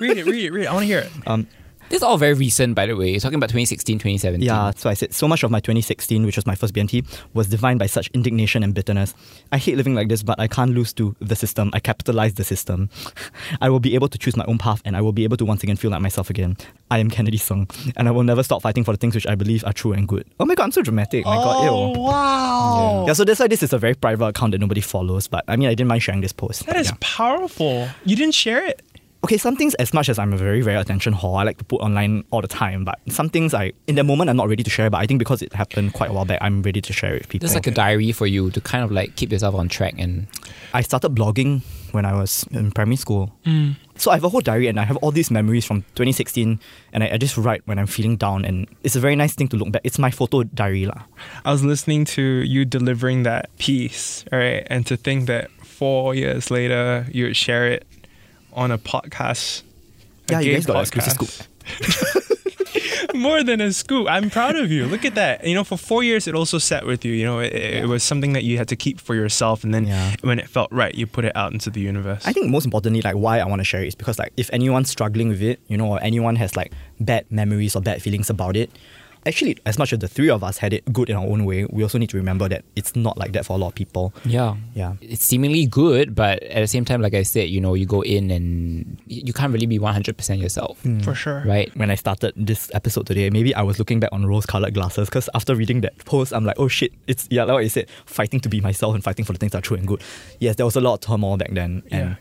read 0.00 0.18
it, 0.18 0.26
read 0.26 0.44
it, 0.44 0.50
read 0.52 0.64
it. 0.64 0.66
I 0.68 0.72
want 0.72 0.82
to 0.82 0.86
hear 0.86 0.98
it. 1.00 1.12
um, 1.26 1.46
This 1.88 1.98
is 1.98 2.02
all 2.02 2.18
very 2.18 2.34
recent, 2.34 2.74
by 2.74 2.86
the 2.86 2.96
way. 2.96 3.10
You're 3.10 3.20
talking 3.20 3.36
about 3.36 3.50
2016, 3.50 3.98
2017. 3.98 4.44
yeah, 4.44 4.72
so 4.74 4.90
I 4.90 4.94
said 4.94 5.14
so 5.14 5.28
much 5.28 5.44
of 5.44 5.52
my 5.52 5.60
2016, 5.60 6.26
which 6.26 6.34
was 6.34 6.44
my 6.44 6.56
first 6.56 6.74
BMT, 6.74 7.06
was 7.32 7.46
defined 7.46 7.78
by 7.78 7.86
such 7.86 8.10
indignation 8.12 8.64
and 8.64 8.74
bitterness. 8.74 9.14
I 9.52 9.58
hate 9.58 9.76
living 9.76 9.94
like 9.94 10.08
this, 10.08 10.24
but 10.24 10.40
I 10.40 10.48
can't 10.48 10.72
lose 10.72 10.92
to 10.94 11.14
the 11.20 11.36
system. 11.36 11.70
I 11.72 11.78
capitalize 11.78 12.34
the 12.34 12.42
system. 12.42 12.90
I 13.60 13.70
will 13.70 13.78
be 13.78 13.94
able 13.94 14.08
to 14.08 14.18
choose 14.18 14.36
my 14.36 14.44
own 14.46 14.58
path, 14.58 14.82
and 14.84 14.96
I 14.96 15.00
will 15.00 15.12
be 15.12 15.22
able 15.22 15.36
to 15.36 15.44
once 15.44 15.62
again 15.62 15.76
feel 15.76 15.92
like 15.92 16.02
myself 16.02 16.28
again. 16.28 16.56
I 16.90 16.98
am 16.98 17.08
Kennede 17.08 17.38
Sung, 17.38 17.68
and 17.96 18.08
I 18.08 18.10
will 18.10 18.24
never 18.24 18.42
stop 18.42 18.62
fighting 18.62 18.82
for 18.82 18.90
the 18.90 18.98
things 18.98 19.14
which 19.14 19.26
I 19.26 19.36
believe 19.36 19.64
are 19.64 19.72
true 19.72 19.92
and 19.92 20.08
good. 20.08 20.26
Oh 20.40 20.44
my 20.44 20.56
god, 20.56 20.64
I'm 20.64 20.72
so 20.72 20.82
dramatic. 20.82 21.24
My 21.24 21.36
god, 21.36 21.68
oh, 21.68 21.94
ew. 21.94 22.00
wow. 22.00 23.04
Yeah, 23.06 23.12
so 23.12 23.24
that's 23.24 23.38
why 23.38 23.46
this 23.46 23.62
is 23.62 23.72
a 23.72 23.78
very 23.78 23.94
private 23.94 24.26
account 24.26 24.52
that 24.52 24.60
nobody 24.60 24.80
follows. 24.80 25.28
But 25.28 25.44
I 25.46 25.54
mean, 25.54 25.68
I 25.68 25.74
didn't 25.74 25.88
mind 25.88 26.02
sharing 26.02 26.20
this 26.20 26.32
post. 26.32 26.66
That 26.66 26.74
but 26.74 26.80
is 26.80 26.88
yeah. 26.88 26.96
powerful. 27.00 27.88
You 28.04 28.16
didn't 28.16 28.34
share 28.34 28.64
it. 28.66 28.82
Okay. 29.26 29.36
Some 29.36 29.56
things, 29.56 29.74
as 29.76 29.92
much 29.92 30.08
as 30.08 30.18
I'm 30.18 30.32
a 30.32 30.36
very, 30.36 30.62
very 30.62 30.76
attention 30.76 31.12
whore, 31.14 31.40
I 31.40 31.42
like 31.42 31.58
to 31.58 31.64
put 31.64 31.80
online 31.80 32.24
all 32.30 32.40
the 32.40 32.48
time. 32.48 32.84
But 32.84 32.98
some 33.08 33.28
things, 33.28 33.54
I 33.54 33.72
in 33.86 33.94
the 33.94 34.04
moment, 34.04 34.30
I'm 34.30 34.36
not 34.36 34.48
ready 34.48 34.62
to 34.62 34.70
share. 34.70 34.88
But 34.90 34.98
I 34.98 35.06
think 35.06 35.18
because 35.18 35.42
it 35.42 35.52
happened 35.52 35.92
quite 35.92 36.10
a 36.10 36.12
while 36.12 36.24
back, 36.24 36.38
I'm 36.40 36.62
ready 36.62 36.80
to 36.80 36.92
share 36.92 37.14
it 37.14 37.22
with 37.22 37.28
people. 37.28 37.44
This 37.44 37.52
is 37.52 37.56
like 37.56 37.66
a 37.66 37.72
diary 37.72 38.12
for 38.12 38.26
you 38.26 38.50
to 38.50 38.60
kind 38.60 38.84
of 38.84 38.90
like 38.90 39.16
keep 39.16 39.32
yourself 39.32 39.54
on 39.54 39.68
track 39.68 39.94
and 39.98 40.26
I 40.72 40.82
started 40.82 41.14
blogging 41.14 41.62
when 41.92 42.04
I 42.04 42.12
was 42.12 42.44
in 42.50 42.70
primary 42.70 42.96
school. 42.96 43.32
Mm. 43.44 43.76
So 43.96 44.10
I 44.10 44.14
have 44.14 44.24
a 44.24 44.28
whole 44.28 44.40
diary 44.40 44.68
and 44.68 44.78
I 44.78 44.84
have 44.84 44.96
all 44.98 45.10
these 45.10 45.30
memories 45.30 45.64
from 45.64 45.82
2016 45.94 46.60
and 46.92 47.02
I, 47.02 47.10
I 47.12 47.16
just 47.16 47.36
write 47.36 47.62
when 47.66 47.78
I'm 47.78 47.86
feeling 47.86 48.16
down 48.16 48.44
and 48.44 48.66
it's 48.82 48.96
a 48.96 49.00
very 49.00 49.16
nice 49.16 49.34
thing 49.34 49.48
to 49.48 49.56
look 49.56 49.72
back. 49.72 49.82
It's 49.84 49.98
my 49.98 50.10
photo 50.10 50.42
diary. 50.44 50.86
lah. 50.86 51.02
I 51.44 51.52
was 51.52 51.64
listening 51.64 52.04
to 52.16 52.22
you 52.22 52.64
delivering 52.64 53.22
that 53.22 53.48
piece, 53.58 54.24
right? 54.30 54.66
And 54.68 54.86
to 54.86 54.96
think 54.96 55.26
that 55.26 55.50
four 55.62 56.14
years 56.14 56.50
later 56.50 57.06
you 57.10 57.24
would 57.24 57.36
share 57.36 57.66
it 57.66 57.86
on 58.56 58.70
a 58.72 58.78
podcast. 58.78 59.62
a 60.28 60.32
Yeah, 60.32 60.40
you 60.40 60.54
guys 60.54 60.66
got 60.66 60.80
exclusive 60.80 61.12
podcast. 61.12 61.46
More 63.14 63.42
than 63.42 63.60
a 63.60 63.72
scoop. 63.72 64.06
I'm 64.10 64.28
proud 64.30 64.56
of 64.56 64.70
you. 64.70 64.86
Look 64.86 65.04
at 65.04 65.14
that. 65.14 65.46
You 65.46 65.54
know, 65.54 65.64
for 65.64 65.78
four 65.78 66.02
years, 66.02 66.26
it 66.28 66.34
also 66.34 66.58
sat 66.58 66.84
with 66.84 67.04
you. 67.04 67.12
You 67.12 67.24
know, 67.24 67.38
it, 67.38 67.52
it 67.54 67.88
was 67.88 68.02
something 68.02 68.32
that 68.34 68.44
you 68.44 68.58
had 68.58 68.68
to 68.68 68.76
keep 68.76 69.00
for 69.00 69.14
yourself. 69.14 69.64
And 69.64 69.72
then 69.72 69.86
Yeah. 69.86 70.14
when 70.22 70.38
it 70.38 70.48
felt 70.48 70.70
right, 70.72 70.94
you 70.94 71.06
put 71.06 71.24
it 71.24 71.34
out 71.34 71.52
into 71.52 71.70
the 71.70 71.80
universe. 71.80 72.26
I 72.26 72.32
think 72.32 72.50
most 72.50 72.64
importantly, 72.66 73.00
like 73.02 73.14
why 73.14 73.38
I 73.38 73.46
want 73.46 73.60
to 73.60 73.64
share 73.64 73.82
it 73.82 73.88
is 73.88 73.94
because 73.94 74.18
like 74.18 74.32
if 74.36 74.50
anyone's 74.52 74.90
struggling 74.90 75.28
with 75.28 75.40
it, 75.42 75.60
you 75.68 75.76
know, 75.78 75.86
or 75.92 76.02
anyone 76.02 76.36
has 76.36 76.56
like 76.56 76.72
bad 77.00 77.24
memories 77.30 77.74
or 77.74 77.80
bad 77.80 78.02
feelings 78.02 78.28
about 78.28 78.56
it, 78.56 78.70
actually 79.26 79.58
as 79.66 79.78
much 79.78 79.92
as 79.92 79.98
the 79.98 80.08
three 80.08 80.30
of 80.30 80.42
us 80.44 80.58
had 80.58 80.72
it 80.72 80.90
good 80.92 81.10
in 81.10 81.16
our 81.16 81.24
own 81.26 81.44
way, 81.44 81.64
we 81.66 81.82
also 81.82 81.98
need 81.98 82.08
to 82.10 82.16
remember 82.16 82.48
that 82.48 82.64
it's 82.76 82.94
not 82.96 83.18
like 83.18 83.32
that 83.32 83.44
for 83.44 83.54
a 83.54 83.56
lot 83.58 83.68
of 83.68 83.74
people. 83.74 84.14
yeah. 84.24 84.56
Yeah. 84.74 84.94
It's 85.00 85.24
seemingly 85.24 85.66
good, 85.66 86.14
but 86.14 86.42
at 86.44 86.60
the 86.60 86.66
same 86.66 86.84
time, 86.84 87.00
like 87.02 87.14
I 87.14 87.22
said, 87.24 87.48
you 87.50 87.60
know, 87.60 87.74
you 87.74 87.86
go 87.86 88.02
in 88.02 88.30
and 88.30 89.00
you 89.06 89.32
can't 89.32 89.52
really 89.52 89.66
be 89.66 89.78
100% 89.78 90.40
yourself, 90.40 90.80
hmm. 90.82 91.00
for 91.00 91.14
sure. 91.14 91.42
right? 91.46 91.74
When 91.76 91.90
I 91.90 91.94
started 91.96 92.32
this 92.36 92.70
episode 92.74 93.06
today, 93.06 93.28
maybe 93.30 93.54
I 93.54 93.62
was 93.62 93.78
looking 93.78 94.00
back 94.00 94.10
on 94.12 94.24
rose-colored 94.26 94.74
glasses 94.74 95.08
because 95.08 95.28
after 95.34 95.54
reading 95.54 95.80
that 95.82 95.96
post, 96.04 96.32
I'm 96.32 96.44
like, 96.44 96.58
oh 96.58 96.68
shit, 96.68 96.92
it's 97.06 97.26
yeah, 97.30 97.44
like 97.44 97.54
what 97.54 97.62
you 97.64 97.68
said, 97.70 97.88
fighting 98.06 98.40
to 98.40 98.48
be 98.48 98.60
myself 98.60 98.94
and 98.94 99.02
fighting 99.02 99.24
for 99.24 99.32
the 99.32 99.38
things 99.38 99.52
that 99.52 99.58
are 99.58 99.62
true 99.62 99.76
and 99.76 99.86
good. 99.86 100.02
Yes, 100.40 100.56
there 100.56 100.66
was 100.66 100.76
a 100.76 100.80
lot 100.80 100.94
of 100.94 101.00
turmoil 101.00 101.36
back 101.36 101.50
then, 101.52 101.82
and 101.90 102.10
Yeah. 102.10 102.16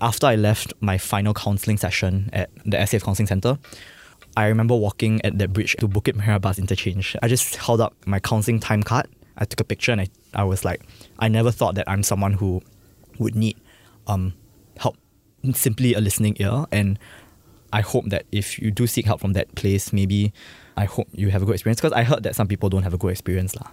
after 0.00 0.26
I 0.26 0.36
left 0.36 0.72
my 0.80 0.96
final 0.98 1.34
counselling 1.34 1.76
session 1.78 2.30
at 2.32 2.50
the 2.64 2.76
SAF 2.78 3.02
Counselling 3.02 3.26
Centre, 3.26 3.58
I 4.36 4.46
remember 4.48 4.76
walking 4.76 5.24
at 5.24 5.38
that 5.38 5.52
bridge 5.52 5.76
to 5.80 5.88
Bukit 5.88 6.14
Merah 6.14 6.40
bus 6.40 6.58
interchange. 6.58 7.16
I 7.22 7.28
just 7.28 7.56
held 7.56 7.80
up 7.80 7.94
my 8.06 8.20
counselling 8.20 8.60
time 8.60 8.82
card. 8.82 9.08
I 9.38 9.44
took 9.44 9.60
a 9.60 9.64
picture 9.64 9.92
and 9.92 10.00
I, 10.00 10.08
I 10.34 10.44
was 10.44 10.64
like, 10.64 10.82
I 11.18 11.28
never 11.28 11.50
thought 11.50 11.74
that 11.76 11.88
I'm 11.88 12.02
someone 12.02 12.34
who 12.34 12.62
would 13.18 13.34
need 13.34 13.56
um, 14.06 14.34
help, 14.78 14.96
simply 15.54 15.94
a 15.94 16.00
listening 16.00 16.36
ear. 16.38 16.66
And 16.70 16.98
I 17.72 17.80
hope 17.80 18.06
that 18.10 18.26
if 18.30 18.58
you 18.58 18.70
do 18.70 18.86
seek 18.86 19.06
help 19.06 19.20
from 19.20 19.32
that 19.32 19.54
place, 19.54 19.92
maybe 19.92 20.32
I 20.76 20.84
hope 20.84 21.08
you 21.12 21.30
have 21.30 21.42
a 21.42 21.46
good 21.46 21.54
experience 21.54 21.80
because 21.80 21.92
I 21.92 22.02
heard 22.02 22.22
that 22.24 22.36
some 22.36 22.46
people 22.46 22.68
don't 22.68 22.82
have 22.82 22.94
a 22.94 22.98
good 22.98 23.12
experience. 23.12 23.56
lah. 23.56 23.70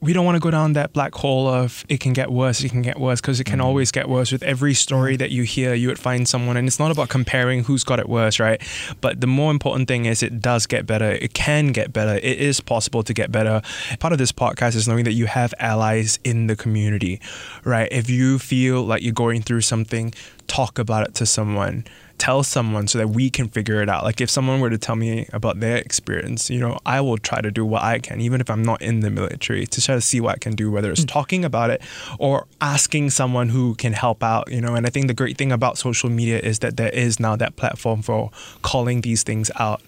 We 0.00 0.12
don't 0.12 0.24
want 0.24 0.36
to 0.36 0.40
go 0.40 0.50
down 0.50 0.74
that 0.74 0.92
black 0.92 1.14
hole 1.14 1.48
of 1.48 1.84
it 1.88 1.98
can 2.00 2.12
get 2.12 2.30
worse, 2.30 2.62
it 2.62 2.68
can 2.70 2.82
get 2.82 2.98
worse, 2.98 3.20
because 3.20 3.40
it 3.40 3.44
can 3.44 3.58
mm. 3.58 3.64
always 3.64 3.90
get 3.90 4.08
worse. 4.08 4.30
With 4.30 4.42
every 4.42 4.74
story 4.74 5.16
mm. 5.16 5.18
that 5.18 5.30
you 5.30 5.42
hear, 5.42 5.74
you 5.74 5.88
would 5.88 5.98
find 5.98 6.28
someone, 6.28 6.56
and 6.56 6.68
it's 6.68 6.78
not 6.78 6.90
about 6.90 7.08
comparing 7.08 7.64
who's 7.64 7.84
got 7.84 7.98
it 7.98 8.08
worse, 8.08 8.38
right? 8.38 8.62
But 9.00 9.20
the 9.20 9.26
more 9.26 9.50
important 9.50 9.88
thing 9.88 10.06
is 10.06 10.22
it 10.22 10.40
does 10.40 10.66
get 10.66 10.86
better. 10.86 11.10
It 11.10 11.34
can 11.34 11.68
get 11.72 11.92
better. 11.92 12.16
It 12.16 12.38
is 12.38 12.60
possible 12.60 13.02
to 13.02 13.12
get 13.12 13.32
better. 13.32 13.60
Part 13.98 14.12
of 14.12 14.18
this 14.18 14.32
podcast 14.32 14.76
is 14.76 14.86
knowing 14.86 15.04
that 15.04 15.14
you 15.14 15.26
have 15.26 15.52
allies 15.58 16.18
in 16.22 16.46
the 16.46 16.56
community, 16.56 17.20
right? 17.64 17.88
If 17.90 18.08
you 18.08 18.38
feel 18.38 18.82
like 18.82 19.02
you're 19.02 19.12
going 19.12 19.42
through 19.42 19.62
something, 19.62 20.14
talk 20.46 20.78
about 20.78 21.08
it 21.08 21.14
to 21.14 21.26
someone 21.26 21.84
tell 22.18 22.42
someone 22.42 22.86
so 22.88 22.98
that 22.98 23.08
we 23.08 23.30
can 23.30 23.48
figure 23.48 23.80
it 23.82 23.88
out. 23.88 24.04
Like 24.04 24.20
if 24.20 24.28
someone 24.28 24.60
were 24.60 24.70
to 24.70 24.78
tell 24.78 24.96
me 24.96 25.26
about 25.32 25.60
their 25.60 25.76
experience, 25.76 26.50
you 26.50 26.60
know, 26.60 26.78
I 26.84 27.00
will 27.00 27.18
try 27.18 27.40
to 27.40 27.50
do 27.50 27.64
what 27.64 27.82
I 27.82 27.98
can, 28.00 28.20
even 28.20 28.40
if 28.40 28.50
I'm 28.50 28.62
not 28.62 28.82
in 28.82 29.00
the 29.00 29.10
military, 29.10 29.66
to 29.66 29.80
try 29.80 29.94
to 29.94 30.00
see 30.00 30.20
what 30.20 30.34
I 30.34 30.38
can 30.38 30.54
do, 30.54 30.70
whether 30.70 30.90
it's 30.90 31.04
talking 31.04 31.44
about 31.44 31.70
it 31.70 31.80
or 32.18 32.46
asking 32.60 33.10
someone 33.10 33.48
who 33.48 33.74
can 33.76 33.92
help 33.92 34.22
out, 34.22 34.50
you 34.50 34.60
know. 34.60 34.74
And 34.74 34.86
I 34.86 34.90
think 34.90 35.06
the 35.06 35.14
great 35.14 35.38
thing 35.38 35.52
about 35.52 35.78
social 35.78 36.10
media 36.10 36.38
is 36.40 36.58
that 36.60 36.76
there 36.76 36.90
is 36.90 37.18
now 37.20 37.36
that 37.36 37.56
platform 37.56 38.02
for 38.02 38.30
calling 38.62 39.00
these 39.02 39.22
things 39.22 39.50
out. 39.58 39.80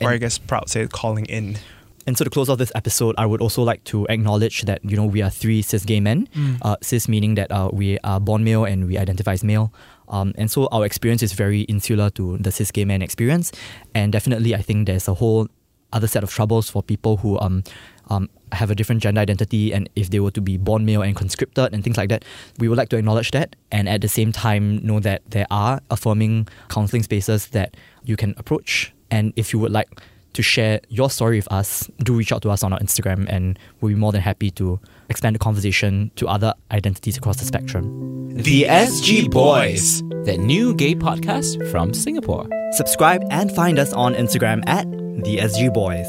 or 0.00 0.10
I 0.10 0.18
guess 0.18 0.38
proud 0.38 0.68
say 0.68 0.86
calling 0.86 1.26
in. 1.26 1.58
And 2.06 2.16
so 2.18 2.22
to 2.24 2.30
close 2.30 2.48
off 2.50 2.58
this 2.58 2.70
episode, 2.74 3.14
I 3.18 3.24
would 3.26 3.40
also 3.40 3.62
like 3.62 3.82
to 3.84 4.06
acknowledge 4.08 4.62
that 4.62 4.84
you 4.84 4.94
know 4.96 5.06
we 5.06 5.22
are 5.22 5.30
three 5.30 5.62
cis 5.62 5.84
gay 5.84 6.00
men. 6.00 6.28
Uh, 6.62 6.76
cis 6.82 7.08
meaning 7.08 7.34
that 7.36 7.50
uh, 7.50 7.70
we 7.72 7.98
are 8.04 8.20
born 8.20 8.44
male 8.44 8.64
and 8.66 8.86
we 8.86 8.98
identify 8.98 9.32
as 9.32 9.42
male. 9.42 9.72
Um, 10.14 10.32
and 10.38 10.48
so 10.48 10.68
our 10.70 10.86
experience 10.86 11.24
is 11.24 11.32
very 11.32 11.62
insular 11.62 12.08
to 12.10 12.38
the 12.38 12.52
cis 12.52 12.70
gay 12.70 12.84
man 12.84 13.02
experience. 13.02 13.50
And 13.94 14.12
definitely, 14.12 14.54
I 14.54 14.62
think 14.62 14.86
there's 14.86 15.08
a 15.08 15.14
whole 15.14 15.48
other 15.92 16.06
set 16.06 16.22
of 16.22 16.30
troubles 16.30 16.70
for 16.70 16.82
people 16.82 17.16
who 17.16 17.38
um, 17.40 17.64
um, 18.10 18.28
have 18.52 18.70
a 18.70 18.74
different 18.74 19.02
gender 19.02 19.20
identity 19.20 19.72
and 19.72 19.88
if 19.96 20.10
they 20.10 20.20
were 20.20 20.30
to 20.30 20.40
be 20.40 20.56
born 20.56 20.84
male 20.84 21.02
and 21.02 21.16
conscripted 21.16 21.72
and 21.72 21.82
things 21.82 21.96
like 21.96 22.08
that, 22.10 22.24
we 22.58 22.68
would 22.68 22.78
like 22.78 22.90
to 22.90 22.96
acknowledge 22.96 23.32
that 23.32 23.56
and 23.72 23.88
at 23.88 24.00
the 24.00 24.08
same 24.08 24.30
time 24.32 24.84
know 24.86 25.00
that 25.00 25.22
there 25.30 25.46
are 25.50 25.80
affirming 25.90 26.46
counseling 26.68 27.02
spaces 27.02 27.48
that 27.48 27.76
you 28.04 28.16
can 28.16 28.34
approach. 28.36 28.92
And 29.10 29.32
if 29.36 29.52
you 29.52 29.58
would 29.58 29.72
like 29.72 29.88
to 30.34 30.42
share 30.42 30.80
your 30.88 31.10
story 31.10 31.38
with 31.38 31.50
us, 31.50 31.88
do 31.98 32.14
reach 32.14 32.32
out 32.32 32.42
to 32.42 32.50
us 32.50 32.62
on 32.62 32.72
our 32.72 32.78
Instagram 32.80 33.26
and 33.28 33.58
we'll 33.80 33.90
be 33.90 33.98
more 33.98 34.12
than 34.12 34.20
happy 34.20 34.50
to 34.52 34.80
expand 35.08 35.34
the 35.34 35.38
conversation 35.38 36.10
to 36.16 36.28
other 36.28 36.54
identities 36.70 37.16
across 37.16 37.36
the 37.38 37.44
spectrum. 37.44 38.28
The 38.34 38.64
SG 38.64 39.30
Boys. 39.30 40.02
the 40.24 40.36
new 40.38 40.74
gay 40.74 40.94
podcast 40.94 41.70
from 41.70 41.94
Singapore. 41.94 42.48
Subscribe 42.72 43.22
and 43.30 43.52
find 43.54 43.78
us 43.78 43.92
on 43.92 44.14
Instagram 44.14 44.66
at 44.66 44.90
the 45.24 45.38
SG 45.38 45.72
Boys. 45.72 46.06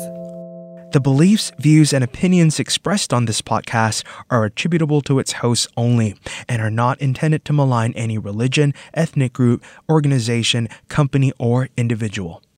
The 0.93 1.01
beliefs, 1.01 1.51
views, 1.59 1.91
and 1.91 2.05
opinions 2.05 2.57
expressed 2.57 3.13
on 3.13 3.25
this 3.25 3.41
podcast 3.41 4.05
are 4.29 4.45
attributable 4.45 5.01
to 5.01 5.19
its 5.19 5.33
hosts 5.33 5.67
only 5.75 6.15
and 6.47 6.61
are 6.61 6.71
not 6.71 7.01
intended 7.01 7.43
to 7.45 7.53
malign 7.53 7.91
any 7.97 8.17
religion, 8.17 8.73
ethnic 8.93 9.33
group, 9.33 9.61
organization, 9.89 10.69
company, 10.87 11.33
or 11.37 11.67
individual. 11.75 12.41